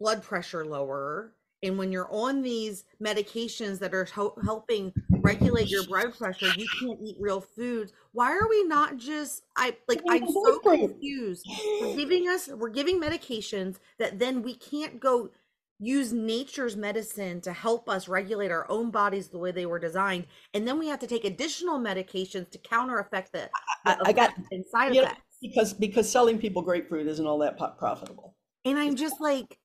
[0.00, 1.32] blood pressure lower.
[1.62, 6.68] And when you're on these medications that are hel- helping regulate your blood pressure, you
[6.80, 7.92] can't eat real foods.
[8.12, 9.42] Why are we not just?
[9.56, 10.00] I like.
[10.08, 11.44] I'm so confused.
[11.80, 12.48] We're giving us.
[12.48, 15.30] We're giving medications that then we can't go
[15.78, 20.26] use nature's medicine to help us regulate our own bodies the way they were designed
[20.54, 23.48] and then we have to take additional medications to counter effect the,
[23.84, 25.38] I, the I got effects and side you know, effects.
[25.40, 28.34] because because selling people grapefruit isn't all that profitable.
[28.64, 29.58] and i'm just like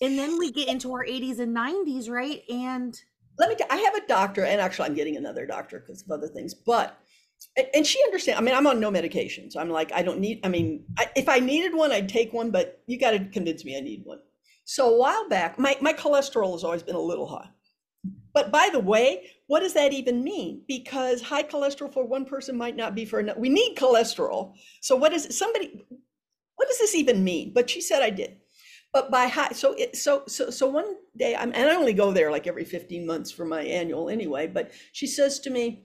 [0.00, 2.42] and then we get into our 80s and 90s right?
[2.48, 2.98] And
[3.38, 6.10] let me t- i have a doctor and actually i'm getting another doctor because of
[6.10, 7.00] other things but
[7.56, 10.18] and, and she understands i mean i'm on no medication so i'm like i don't
[10.20, 13.24] need i mean I, if i needed one i'd take one but you got to
[13.26, 14.18] convince me i need one
[14.68, 17.48] so a while back my, my cholesterol has always been a little high.
[18.34, 20.62] But by the way what does that even mean?
[20.68, 24.52] Because high cholesterol for one person might not be for another we need cholesterol.
[24.82, 25.86] So what is somebody
[26.56, 27.52] what does this even mean?
[27.54, 28.36] But she said i did.
[28.92, 32.12] But by high so it so so so one day i'm and i only go
[32.12, 35.84] there like every 15 months for my annual anyway but she says to me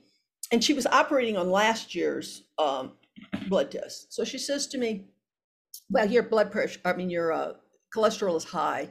[0.51, 2.91] and she was operating on last year's um,
[3.47, 4.13] blood test.
[4.13, 5.05] So she says to me
[5.89, 7.53] well your blood pressure i mean your uh,
[7.95, 8.89] cholesterol is high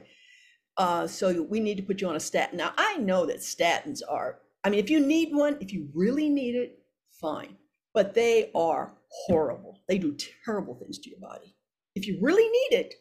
[0.77, 4.01] uh, so we need to put you on a statin now i know that statins
[4.07, 6.79] are i mean if you need one if you really need it
[7.21, 7.55] fine
[7.93, 11.55] but they are horrible they do terrible things to your body
[11.95, 12.95] if you really need it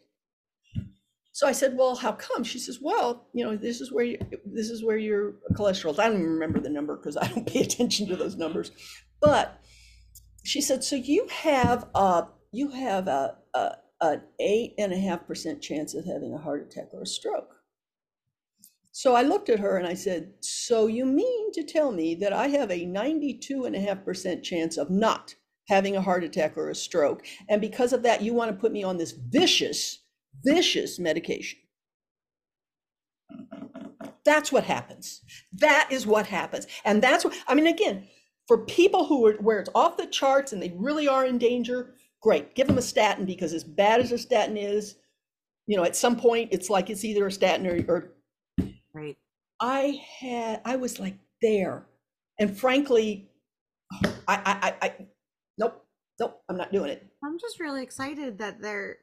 [1.32, 4.18] so I said, "Well, how come?" She says, "Well, you know, this is where you,
[4.44, 5.98] this is where your cholesterol.
[5.98, 8.70] I don't even remember the number because I don't pay attention to those numbers.
[9.20, 9.58] But
[10.44, 15.26] she said, "So you have a you have a, a an eight and a half
[15.26, 17.56] percent chance of having a heart attack or a stroke."
[18.90, 22.32] So I looked at her and I said, "So you mean to tell me that
[22.32, 25.34] I have a ninety-two and a half percent chance of not
[25.68, 28.72] having a heart attack or a stroke, and because of that, you want to put
[28.72, 30.00] me on this vicious?"
[30.44, 31.58] vicious medication.
[34.24, 35.20] That's what happens.
[35.52, 36.66] That is what happens.
[36.84, 38.08] And that's what, I mean, again,
[38.48, 41.94] for people who are where it's off the charts and they really are in danger,
[42.22, 42.54] great.
[42.54, 44.96] Give them a statin because as bad as a statin is,
[45.66, 48.12] you know, at some point it's like it's either a statin or, or
[48.94, 49.16] right
[49.60, 51.86] I had, I was like there.
[52.38, 53.30] And frankly,
[53.92, 54.36] I, I,
[54.68, 54.94] I, I
[55.58, 55.84] nope,
[56.18, 57.06] nope, I'm not doing it.
[57.24, 58.96] i'm just really excited that they're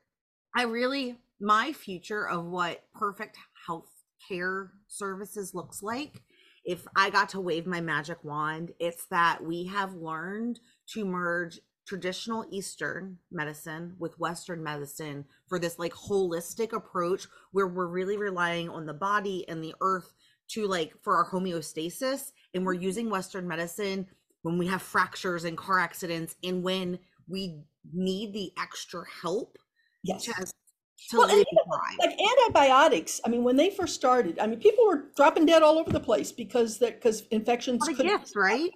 [0.56, 3.90] i really my future of what perfect health
[4.28, 6.22] care services looks like
[6.66, 11.60] if i got to wave my magic wand it's that we have learned to merge
[11.89, 18.69] traditional eastern medicine with western medicine for this like holistic approach where we're really relying
[18.69, 20.13] on the body and the earth
[20.47, 22.84] to like for our homeostasis and we're mm-hmm.
[22.84, 24.06] using western medicine
[24.43, 27.60] when we have fractures and car accidents and when we
[27.91, 29.58] need the extra help
[30.04, 30.25] Yes.
[30.25, 32.12] to, to Well, and live you know, and thrive.
[32.12, 35.80] like antibiotics i mean when they first started i mean people were dropping dead all
[35.80, 38.69] over the place because that because infections What could gift, right?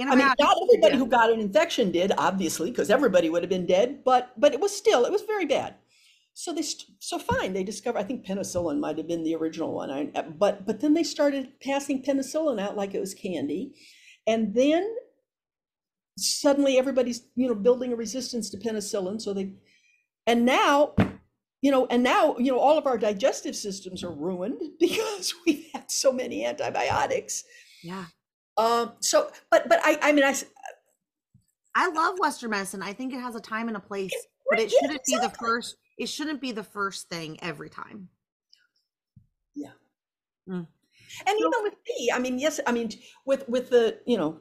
[0.00, 3.66] I mean not everybody who got an infection did obviously because everybody would have been
[3.66, 5.74] dead but but it was still it was very bad.
[6.34, 9.74] So they st- so fine they discovered i think penicillin might have been the original
[9.74, 13.74] one I, but but then they started passing penicillin out like it was candy
[14.26, 14.96] and then
[16.16, 19.52] suddenly everybody's you know building a resistance to penicillin so they
[20.26, 20.94] and now
[21.62, 25.66] you know and now you know all of our digestive systems are ruined because we've
[25.72, 27.44] had so many antibiotics.
[27.82, 28.06] Yeah.
[28.56, 30.34] Um so but but i i mean I
[31.74, 32.82] I love Western medicine.
[32.82, 34.12] I think it has a time and a place,
[34.50, 38.08] but it yeah, shouldn't be the first it shouldn't be the first thing every time.
[39.54, 39.70] Yeah.
[40.46, 40.66] And
[41.26, 42.90] So- even with me i mean yes i mean
[43.26, 44.40] with with the you know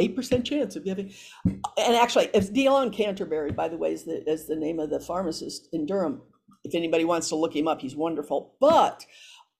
[0.00, 1.12] 8% chance of having
[1.44, 4.98] and actually if Dion Canterbury by the way is the is the name of the
[4.98, 6.20] pharmacist in Durham
[6.64, 9.04] if anybody wants to look him up he's wonderful but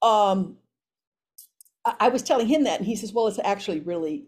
[0.02, 0.56] um
[1.86, 4.26] I, was telling him that and he says well it's actually really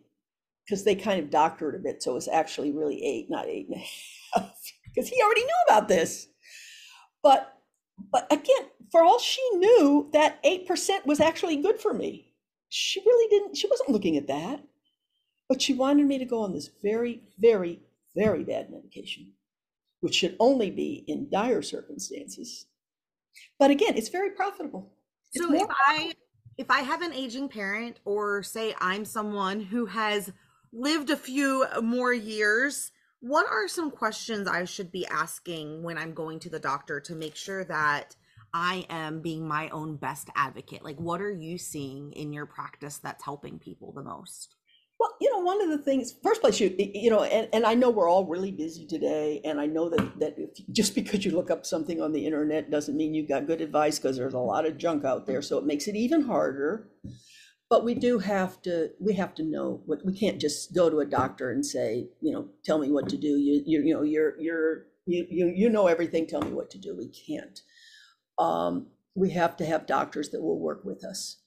[0.64, 3.68] because they kind of doctor it a bit so it's actually really eight not eight
[3.68, 3.78] and a
[4.34, 4.52] half
[4.96, 6.28] because he already knew about this.
[7.22, 7.52] But
[8.12, 12.32] but again for all she knew that 8% was actually good for me.
[12.68, 14.62] She really didn't she wasn't looking at that.
[15.48, 17.80] But she wanted me to go on this very very
[18.14, 19.32] very bad medication
[20.00, 22.66] which should only be in dire circumstances.
[23.58, 24.92] But again it's very profitable.
[25.32, 26.12] It's So if I
[26.58, 30.32] if I have an aging parent or say I'm someone who has
[30.72, 36.14] lived a few more years, what are some questions I should be asking when I'm
[36.14, 38.16] going to the doctor to make sure that
[38.54, 40.82] I am being my own best advocate?
[40.82, 44.55] Like what are you seeing in your practice that's helping people the most?
[44.98, 47.74] Well, you know, one of the things, first place, you you know, and, and I
[47.74, 51.32] know we're all really busy today, and I know that that if, just because you
[51.32, 54.38] look up something on the internet doesn't mean you've got good advice because there's a
[54.38, 56.88] lot of junk out there, so it makes it even harder.
[57.68, 61.00] But we do have to we have to know what we can't just go to
[61.00, 63.36] a doctor and say, you know, tell me what to do.
[63.36, 66.26] You you you know you're you're you you you know everything.
[66.26, 66.96] Tell me what to do.
[66.96, 67.60] We can't.
[68.38, 71.38] Um, we have to have doctors that will work with us.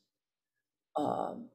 [0.96, 1.50] Um,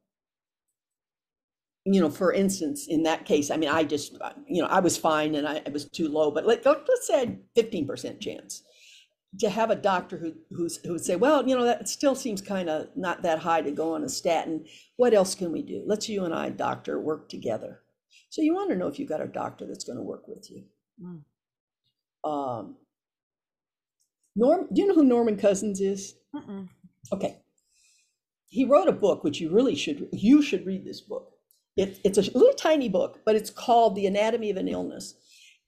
[1.84, 4.80] you know, for instance, in that case, I mean, I just, uh, you know, I
[4.80, 7.86] was fine and I, it was too low, but let, let's say I had fifteen
[7.86, 8.62] percent chance.
[9.40, 12.40] To have a doctor who, who's, who would say, well, you know, that still seems
[12.40, 14.64] kind of not that high to go on a statin.
[14.96, 15.82] What else can we do?
[15.84, 17.80] Let's you and I, doctor, work together.
[18.30, 20.48] So you want to know if you've got a doctor that's going to work with
[20.52, 20.62] you.
[21.02, 21.24] Mm.
[22.22, 22.76] Um,
[24.36, 26.14] Norm, do you know who Norman Cousins is?
[26.32, 26.68] Mm-mm.
[27.12, 27.40] Okay.
[28.46, 31.32] He wrote a book, which you really should, you should read this book.
[31.76, 35.14] It, it's a little tiny book, but it's called The Anatomy of an Illness.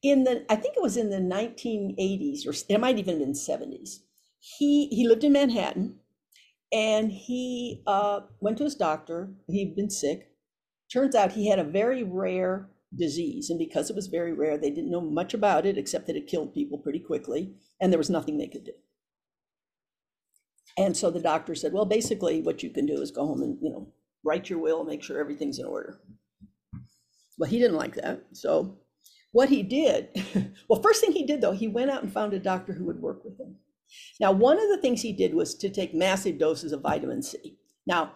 [0.03, 4.01] In the, I think it was in the 1980s, or it might even been 70s.
[4.39, 5.99] He he lived in Manhattan,
[6.73, 9.31] and he uh, went to his doctor.
[9.49, 10.31] He'd been sick.
[10.93, 14.71] Turns out he had a very rare disease, and because it was very rare, they
[14.71, 18.11] didn't know much about it except that it killed people pretty quickly, and there was
[18.11, 18.73] nothing they could do.
[20.79, 23.59] And so the doctor said, "Well, basically, what you can do is go home and
[23.61, 23.89] you know
[24.27, 26.01] write your will, make sure everything's in order.
[27.39, 28.23] Well, he didn't like that.
[28.33, 28.79] So
[29.33, 30.09] what he did,
[30.69, 33.01] well, first thing he did though, he went out and found a doctor who would
[33.01, 33.57] work with him.
[34.19, 37.57] Now, one of the things he did was to take massive doses of vitamin C.
[37.87, 38.15] Now,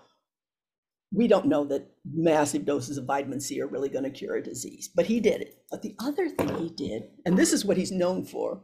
[1.13, 4.43] we don't know that massive doses of vitamin C are really going to cure a
[4.43, 5.63] disease, but he did it.
[5.71, 8.63] But the other thing he did, and this is what he's known for,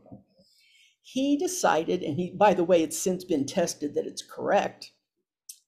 [1.03, 4.92] he decided, and he, by the way, it's since been tested that it's correct,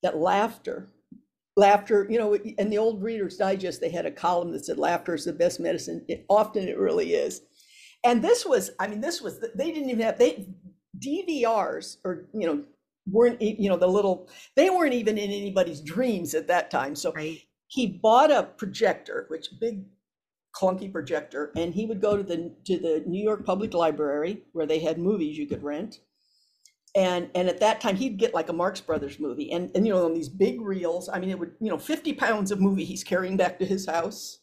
[0.03, 0.89] that laughter
[1.59, 5.15] laughter, you know, in the old Reader's Digest, they had a column that said laughter
[5.15, 6.05] is the best medicine.
[6.09, 7.43] It, often it really is.
[8.05, 10.47] And this was, I mean, this was, they didn't even have, they,
[10.99, 12.65] DVRs or, you know,
[13.11, 16.95] weren't, you know, the little, they weren't even in anybody's dreams at that time.
[16.95, 17.41] So Right.
[17.67, 19.85] he bought a projector, which big
[20.55, 24.67] clunky projector, and he would go to the, to the New York Public Library where
[24.67, 26.01] they had movies you could rent
[26.99, 29.53] and and at that time he'd get like a marx brothers movie.
[29.53, 32.13] And and you know on these big reels i mean it would you know 50
[32.15, 34.41] pounds of movie he's carrying back to his house.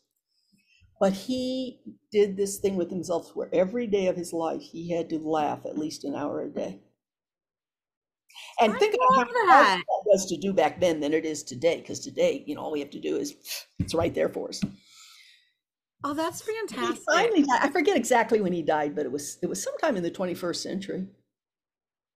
[0.97, 5.09] But he did this thing with himself where every day of his life he had
[5.09, 6.79] to laugh at least an hour a day.
[8.61, 9.81] And I think about how that.
[9.85, 12.71] that was to do back then than it is today because today you know all
[12.71, 13.35] we have to do is
[13.79, 14.61] it's right there for us.
[16.05, 17.03] Oh, that's he fantastic.
[17.11, 20.11] finally i forget exactly when he died but it was it was sometime in the
[20.11, 21.07] 21st century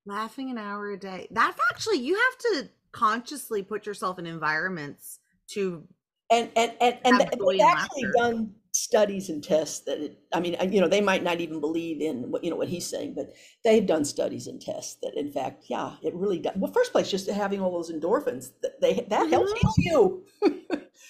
[0.10, 1.28] Laughing an hour a day.
[1.30, 5.88] That's actually, you have to consciously put yourself in environments to,
[6.32, 8.12] And and and and they've actually laughter.
[8.18, 12.02] done studies and tests that it, I mean, you know, they might not even believe
[12.02, 13.34] in what you know what he's saying, but
[13.64, 16.54] they've done studies and tests that, in fact, yeah, it really does.
[16.56, 19.62] Well, first place, just having all those endorphins, that they that helps Mhm.
[19.78, 20.52] heal you.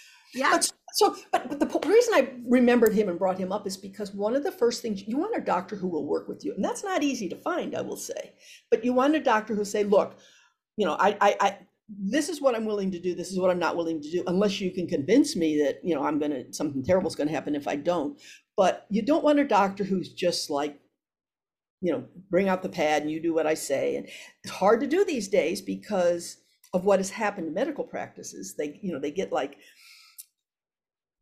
[0.34, 0.52] yeah.
[0.52, 4.14] But so, but, but the reason I remembered him and brought him up is because
[4.14, 6.64] one of the first things you want a doctor who will work with you, and
[6.64, 8.34] that's not easy to find, I will say.
[8.72, 10.18] But you want a doctor who say, look,
[10.78, 11.58] you know, I, I, I
[11.90, 13.16] this is what I'm willing to do.
[13.16, 15.96] This is what I'm not willing to do, unless you can convince me that you
[15.96, 18.20] know I'm gonna something terrible is gonna happen if I don't.
[18.56, 20.80] But you don't want a doctor who's just like,
[21.82, 23.96] you know, bring out the pad and you do what I say.
[23.96, 24.08] And
[24.44, 26.38] it's hard to do these days because
[26.74, 28.56] of what has happened to medical practices.
[28.56, 29.58] They, you know, they get like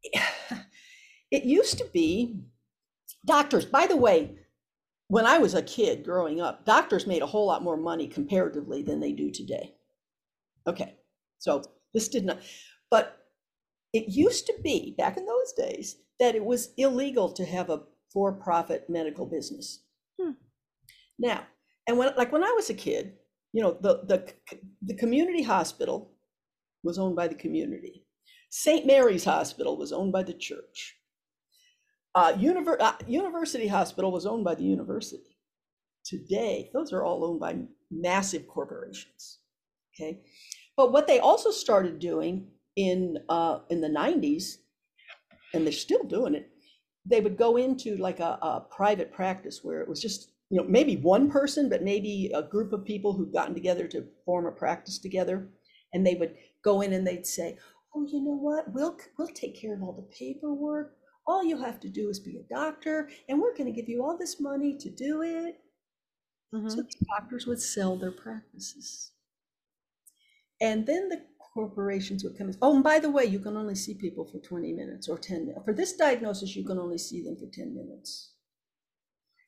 [1.32, 2.40] it used to be
[3.26, 4.36] doctors by the way
[5.08, 8.82] when i was a kid growing up doctors made a whole lot more money comparatively
[8.82, 9.74] than they do today.
[10.66, 10.96] Okay
[11.40, 12.40] so this did not
[12.90, 13.26] but
[13.94, 17.84] it used to be back in those days that it was illegal to have a
[18.12, 19.84] for-profit medical business.
[20.20, 20.32] Hmm.
[21.20, 21.44] now
[21.88, 23.14] and when like when i was a kid
[23.54, 24.34] you know the the
[24.82, 26.12] the community hospital
[26.84, 28.07] was owned by the community
[28.50, 28.86] St.
[28.86, 30.96] Mary's Hospital was owned by the church.
[32.16, 35.38] Uh, univer- uh, University Hospital was owned by the university.
[36.04, 37.58] Today, those are all owned by
[37.92, 39.40] massive corporations.
[39.94, 40.22] Okay,
[40.76, 44.58] but what they also started doing in uh, in the 90s,
[45.54, 46.50] and they're still doing it,
[47.06, 50.68] they would go into like a, a private practice where it was just you know
[50.68, 54.52] maybe one person, but maybe a group of people who'd gotten together to form a
[54.52, 55.50] practice together,
[55.94, 57.58] and they would go in and they'd say,
[57.98, 58.72] oh, you know what?
[58.74, 60.96] We'll we'll take care of all the paperwork.
[61.26, 64.04] All you have to do is be a doctor, and we're going to give you
[64.04, 65.60] all this money to do it.
[66.54, 66.70] Mhm.
[66.72, 69.12] So these doctors would sell their practices.
[70.62, 72.58] And then the corporations would come in.
[72.62, 75.46] Oh, and by the way, you can only see people for 20 minutes or 10
[75.46, 75.66] minutes.
[75.66, 78.34] For this diagnosis, you can only see them for 10 minutes.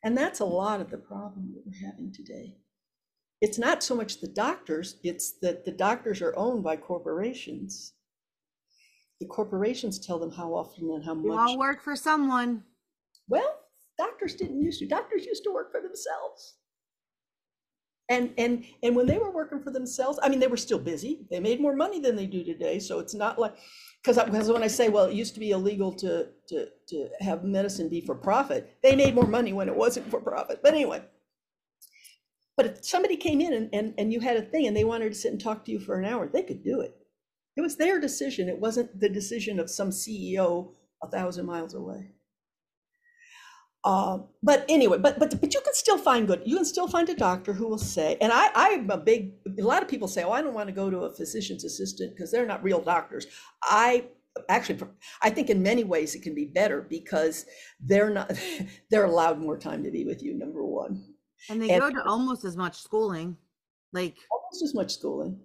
[0.03, 2.57] And that's a lot of the problem that we're having today.
[3.41, 7.93] It's not so much the doctors, it's that the doctors are owned by corporations.
[9.20, 11.26] The corporations tell them how often and how much.
[11.26, 12.63] You all work for someone.
[13.28, 13.59] Well,
[13.97, 14.88] doctors didn't used to.
[14.88, 16.55] Doctors used to work for themselves.
[18.07, 21.28] And and and when they were working for themselves, I mean, they were still busy.
[21.30, 22.80] They made more money than they do today.
[22.80, 23.55] So it's not like
[24.01, 27.43] because because when I say, well, it used to be illegal to to to have
[27.43, 30.61] medicine be for profit, they made more money when it wasn't for profit.
[30.63, 31.03] But anyway.
[32.57, 35.07] But if somebody came in and, and, and you had a thing and they wanted
[35.07, 36.93] to sit and talk to you for an hour, they could do it.
[37.57, 38.47] It was their decision.
[38.49, 40.73] It wasn't the decision of some CEO
[41.03, 42.11] a thousand miles away.
[43.85, 46.41] Uh, but anyway, but but but you can still find good.
[46.45, 49.31] You can still find a doctor who will say, and I I'm a big.
[49.57, 52.13] A lot of people say, oh, I don't want to go to a physician's assistant
[52.13, 53.25] because they're not real doctors.
[53.63, 54.07] I
[54.49, 54.79] actually
[55.21, 57.45] I think in many ways it can be better because
[57.79, 58.31] they're not
[58.91, 60.33] they're allowed more time to be with you.
[60.33, 61.01] Number one,
[61.49, 63.37] And they And- go to almost as much schooling.
[63.91, 65.39] Like, almost as much schooling.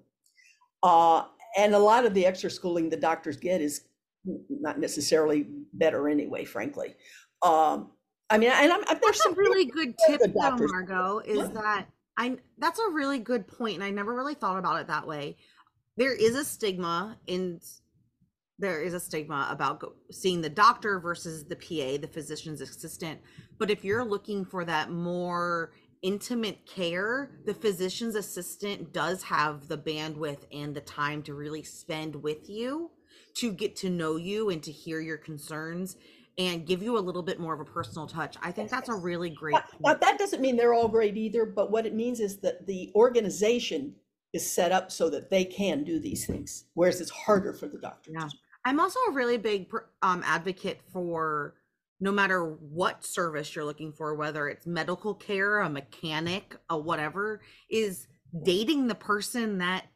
[0.82, 1.24] Uh,
[1.57, 3.82] and a lot of the extra schooling the doctors get is
[4.48, 6.94] not necessarily better anyway, frankly.
[7.42, 7.90] Um,
[8.30, 10.57] I mean, and I'm, I- there's some really good tip, though.
[10.57, 11.48] Margo, is Yeah.
[11.48, 15.07] that I that's a really good point, and I never really thought about it that
[15.07, 15.36] way.
[15.96, 17.61] There is a stigma in
[18.61, 23.20] there is a stigma about go, seeing the doctor versus the PA, the physician's assistant.
[23.59, 25.72] But if you're looking for that more
[26.05, 32.14] intimate care, the physician's assistant does have the bandwidth and the time to really spend
[32.14, 32.90] with you
[33.36, 35.96] to get to know you and to hear your concerns
[36.36, 38.36] and give you a little bit more of a personal touch.
[38.42, 41.70] I think that's a really great Now, that doesn't mean they're all great either, but
[41.70, 43.94] what it means is that the organization
[44.34, 47.78] is set up so that they can do these things, whereas it's harder for the
[47.78, 48.11] doctor.
[48.12, 48.28] Yeah.
[48.66, 49.70] I'm also a really big
[50.02, 51.55] um, advocate for
[52.01, 57.40] no matter what service you're looking for, whether it's medical care, a mechanic, a whatever,
[57.70, 58.07] is
[58.45, 59.86] dating the person that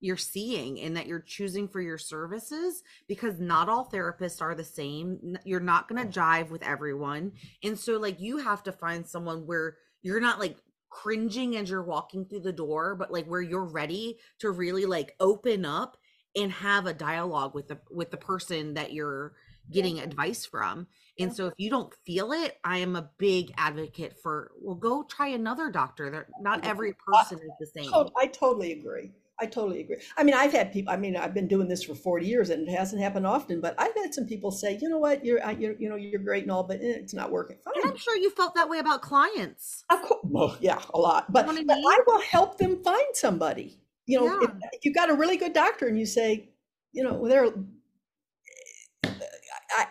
[0.00, 4.64] you're seeing and that you're choosing for your services because not all therapists are the
[4.64, 5.36] same.
[5.44, 7.32] You're not going to jive with everyone.
[7.62, 10.58] And so, like, you have to find someone where you're not like
[10.90, 15.14] cringing as you're walking through the door, but like where you're ready to really like
[15.20, 15.96] open up
[16.36, 19.32] and have a dialogue with the with the person that you're
[19.70, 20.86] getting advice from.
[21.18, 25.02] And so if you don't feel it, I am a big advocate for well go
[25.04, 26.10] try another doctor.
[26.10, 27.90] There not every person is the same.
[28.16, 29.12] I totally agree.
[29.38, 29.96] I totally agree.
[30.16, 30.90] I mean, I've had people.
[30.92, 33.60] I mean, I've been doing this for forty years, and it hasn't happened often.
[33.60, 35.26] But I've had some people say, "You know what?
[35.26, 37.84] You're, I- you're, you know, you're great and all, but eh, it's not working." And
[37.84, 39.84] I'm sure you felt that way about clients.
[39.90, 41.30] Of course, well, yeah, a lot.
[41.30, 41.76] But, know what I but?
[41.78, 43.78] I will help them find somebody.
[44.06, 44.68] You know, if, Yeah.
[44.72, 46.48] if you got a really good doctor and you say,
[46.92, 47.48] you know, they're,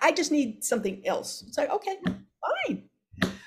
[0.06, 1.44] I, just need something else.
[1.48, 1.98] It's like, okay,
[2.68, 2.84] fine.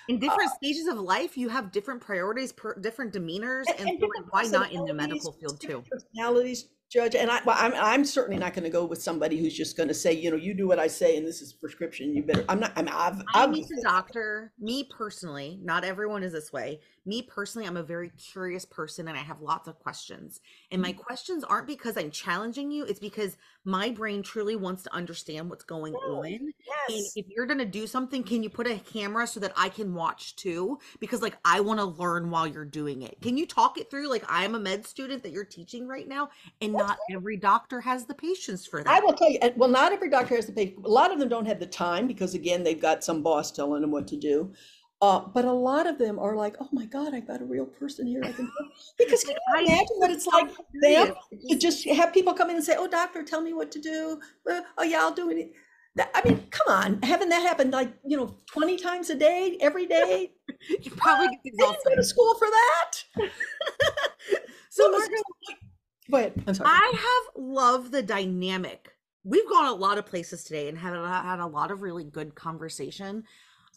[0.09, 3.89] In uh, different stages of life, you have different priorities, per, different demeanors, And- and,
[3.91, 5.85] and different like, why not in the medical field too?
[5.91, 9.55] Personalities, Judge, and I, well, I'm, I'm certainly not going to go with somebody who's
[9.55, 12.15] just going to say, you know, you do what I say, and this is prescription.
[12.15, 12.45] You better.
[12.49, 12.73] I'm not.
[12.77, 12.89] I'm.
[12.89, 14.53] I've, I I've meet doctor.
[14.59, 16.81] Me personally, not everyone is this way.
[17.05, 20.41] Me personally, I'm a very curious person and I have lots of questions.
[20.71, 20.83] And Mm-hmm.
[20.83, 25.51] my questions aren't because I'm challenging you, it's because my brain truly wants to understand
[25.51, 26.27] what's going Yeah, on.
[26.27, 27.13] And yes.
[27.15, 29.95] if you're going to do something, can you put a camera so that I can
[29.95, 30.79] watch too?
[31.01, 33.21] Because like I want to learn while you're doing it.
[33.21, 34.09] Can you talk it through?
[34.09, 36.31] Like I'm a med student that you're teaching right now,
[36.61, 38.91] and not every doctor has the patience for that.
[38.91, 39.39] I will tell you.
[39.57, 40.75] Well, not every doctor has the pay.
[40.85, 43.81] A lot of them don't have the time because, again, they've got some boss telling
[43.83, 44.53] them what to do.
[45.01, 47.67] Uh, but a lot of them are like, "Oh my God, I've got a real
[47.67, 48.51] person here." I can
[48.99, 50.51] because can I- you imagine what it's like
[50.83, 51.15] them
[51.49, 54.21] to just- have people come in and say, "Oh, doctor, tell me what to do."
[54.77, 55.53] Oh yeah, I'll do it.
[56.15, 59.87] I mean, come on, having that happen like you know twenty times a day, every
[59.87, 60.33] day.
[60.83, 62.93] you probably get They didn't go to school for that.
[64.71, 65.23] So, What Margaret,
[66.11, 66.43] Go ahead.
[66.47, 66.71] I'm sorry.
[66.73, 68.93] I have loved the dynamic.
[69.25, 72.05] We've gone a lot of places today and had a, had a lot of really
[72.05, 73.25] good conversation.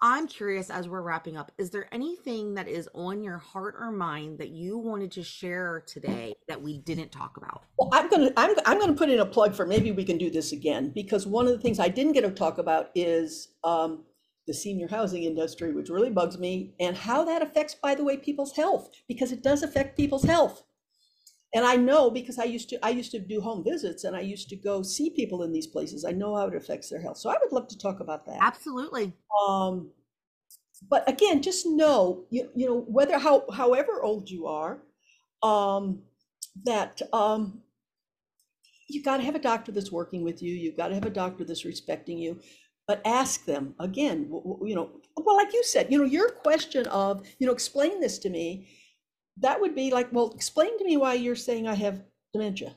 [0.04, 3.92] I'm curious as we're wrapping up, is there anything that is on your heart or
[3.92, 7.66] mind that you wanted to share today that we didn't talk about?
[7.78, 10.32] Well, I'm gonna I'm I'm gonna put in a plug for maybe we can do
[10.32, 14.06] this again because one of the things I didn't get to talk about is um,
[14.48, 18.18] the senior housing industry, which really bugs me, and how that affects, by the way,
[18.18, 20.64] people's health because it does affect people's health.
[21.54, 24.22] And I know because I used to I used to do home visits and I
[24.22, 26.06] used to go see people in these places.
[26.06, 27.18] I know how it affects their health.
[27.18, 28.38] So I would love to talk about that.
[28.40, 29.14] Absolutely.
[29.48, 29.90] Um,
[30.90, 34.80] but again, just know you you know whether how however old you are,
[35.44, 36.04] um,
[36.64, 37.62] that um,
[38.88, 40.54] you got to have a doctor that's working with you.
[40.54, 42.40] You've got to have a doctor that's respecting you.
[42.88, 44.28] But ask them again,
[44.66, 48.18] you know, well, like you said, you know, your question of, you know, explain this
[48.20, 48.68] to me,
[49.38, 52.02] that would be like, well, explain to me why you're saying I have
[52.34, 52.76] dementia.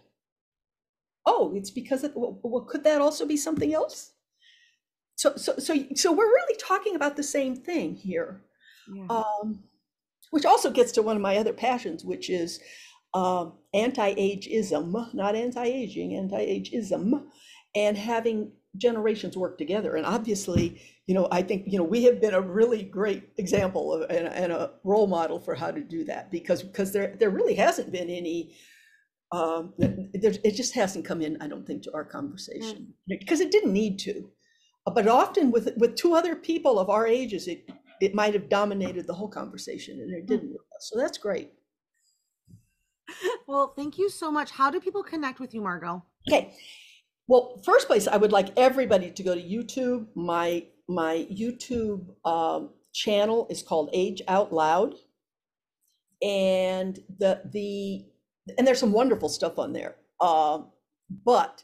[1.26, 4.12] Oh, it's because of, well, could that also be something else?
[5.16, 8.42] So, so, so, so we're really talking about the same thing here.
[8.92, 9.06] Yeah.
[9.08, 9.64] Um,
[10.30, 12.60] which also gets to one of my other passions, which is
[13.14, 17.24] um, anti-ageism, not anti-aging, anti-ageism,
[17.74, 19.96] and having generations work together.
[19.96, 23.92] And obviously, you know, I think you know we have been a really great example
[23.92, 27.30] of and, and a role model for how to do that because because there there
[27.30, 28.54] really hasn't been any.
[29.32, 33.18] Um, it just hasn't come in, I don't think, to our conversation mm.
[33.18, 34.30] because it didn't need to.
[34.86, 37.68] But often with with two other people of our ages, it
[38.00, 40.28] it might have dominated the whole conversation, and it mm.
[40.28, 40.56] didn't.
[40.80, 41.52] So that's great.
[43.46, 44.50] Well, thank you so much.
[44.50, 46.02] How do people connect with you, Margo?
[46.26, 46.54] Okay.
[47.26, 50.06] Well, first place, I would like everybody to go to YouTube.
[50.14, 54.94] My my YouTube um, channel is called Age Out Loud,
[56.22, 58.04] and the the
[58.58, 59.96] and there's some wonderful stuff on there.
[60.20, 60.70] Um,
[61.24, 61.62] but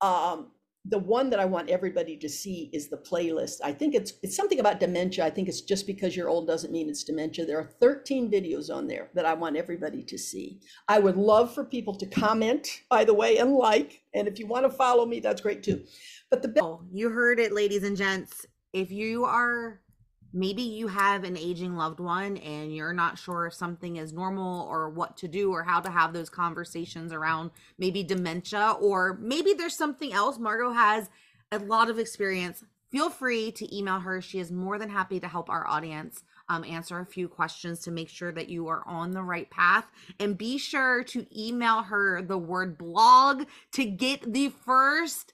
[0.00, 0.52] um,
[0.88, 3.58] the one that I want everybody to see is the playlist.
[3.64, 5.24] I think it's it's something about dementia.
[5.24, 7.46] I think it's just because you're old doesn't mean it's dementia.
[7.46, 10.60] There are 13 videos on there that I want everybody to see.
[10.88, 14.02] I would love for people to comment, by the way, and like.
[14.14, 15.84] And if you want to follow me, that's great too.
[16.30, 18.46] But the oh, you heard it, ladies and gents.
[18.72, 19.80] If you are
[20.36, 24.68] maybe you have an aging loved one and you're not sure if something is normal
[24.68, 29.54] or what to do or how to have those conversations around maybe dementia or maybe
[29.54, 30.38] there's something else.
[30.38, 31.08] Margo has
[31.50, 32.62] a lot of experience.
[32.90, 34.20] Feel free to email her.
[34.20, 37.90] She is more than happy to help our audience um, answer a few questions to
[37.90, 39.86] make sure that you are on the right path.
[40.20, 45.32] And be sure to email her the word blog to get the first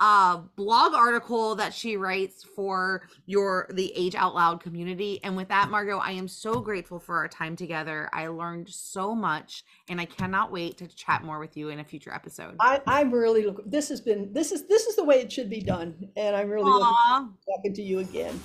[0.00, 5.20] uh, blog article that she writes for your the Age Out Loud community.
[5.22, 8.08] And with that, Margo, I am so grateful for our time together.
[8.12, 11.84] I learned so much, and I cannot wait to chat more with you in a
[11.84, 12.56] future episode.
[12.60, 13.64] I, I'm really looking.
[13.68, 16.48] This has been this is this is the way it should be done, and I'm
[16.48, 17.20] really Aww.
[17.20, 18.38] looking talking to you again.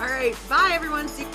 [0.00, 1.08] All right, bye everyone.
[1.08, 1.26] See-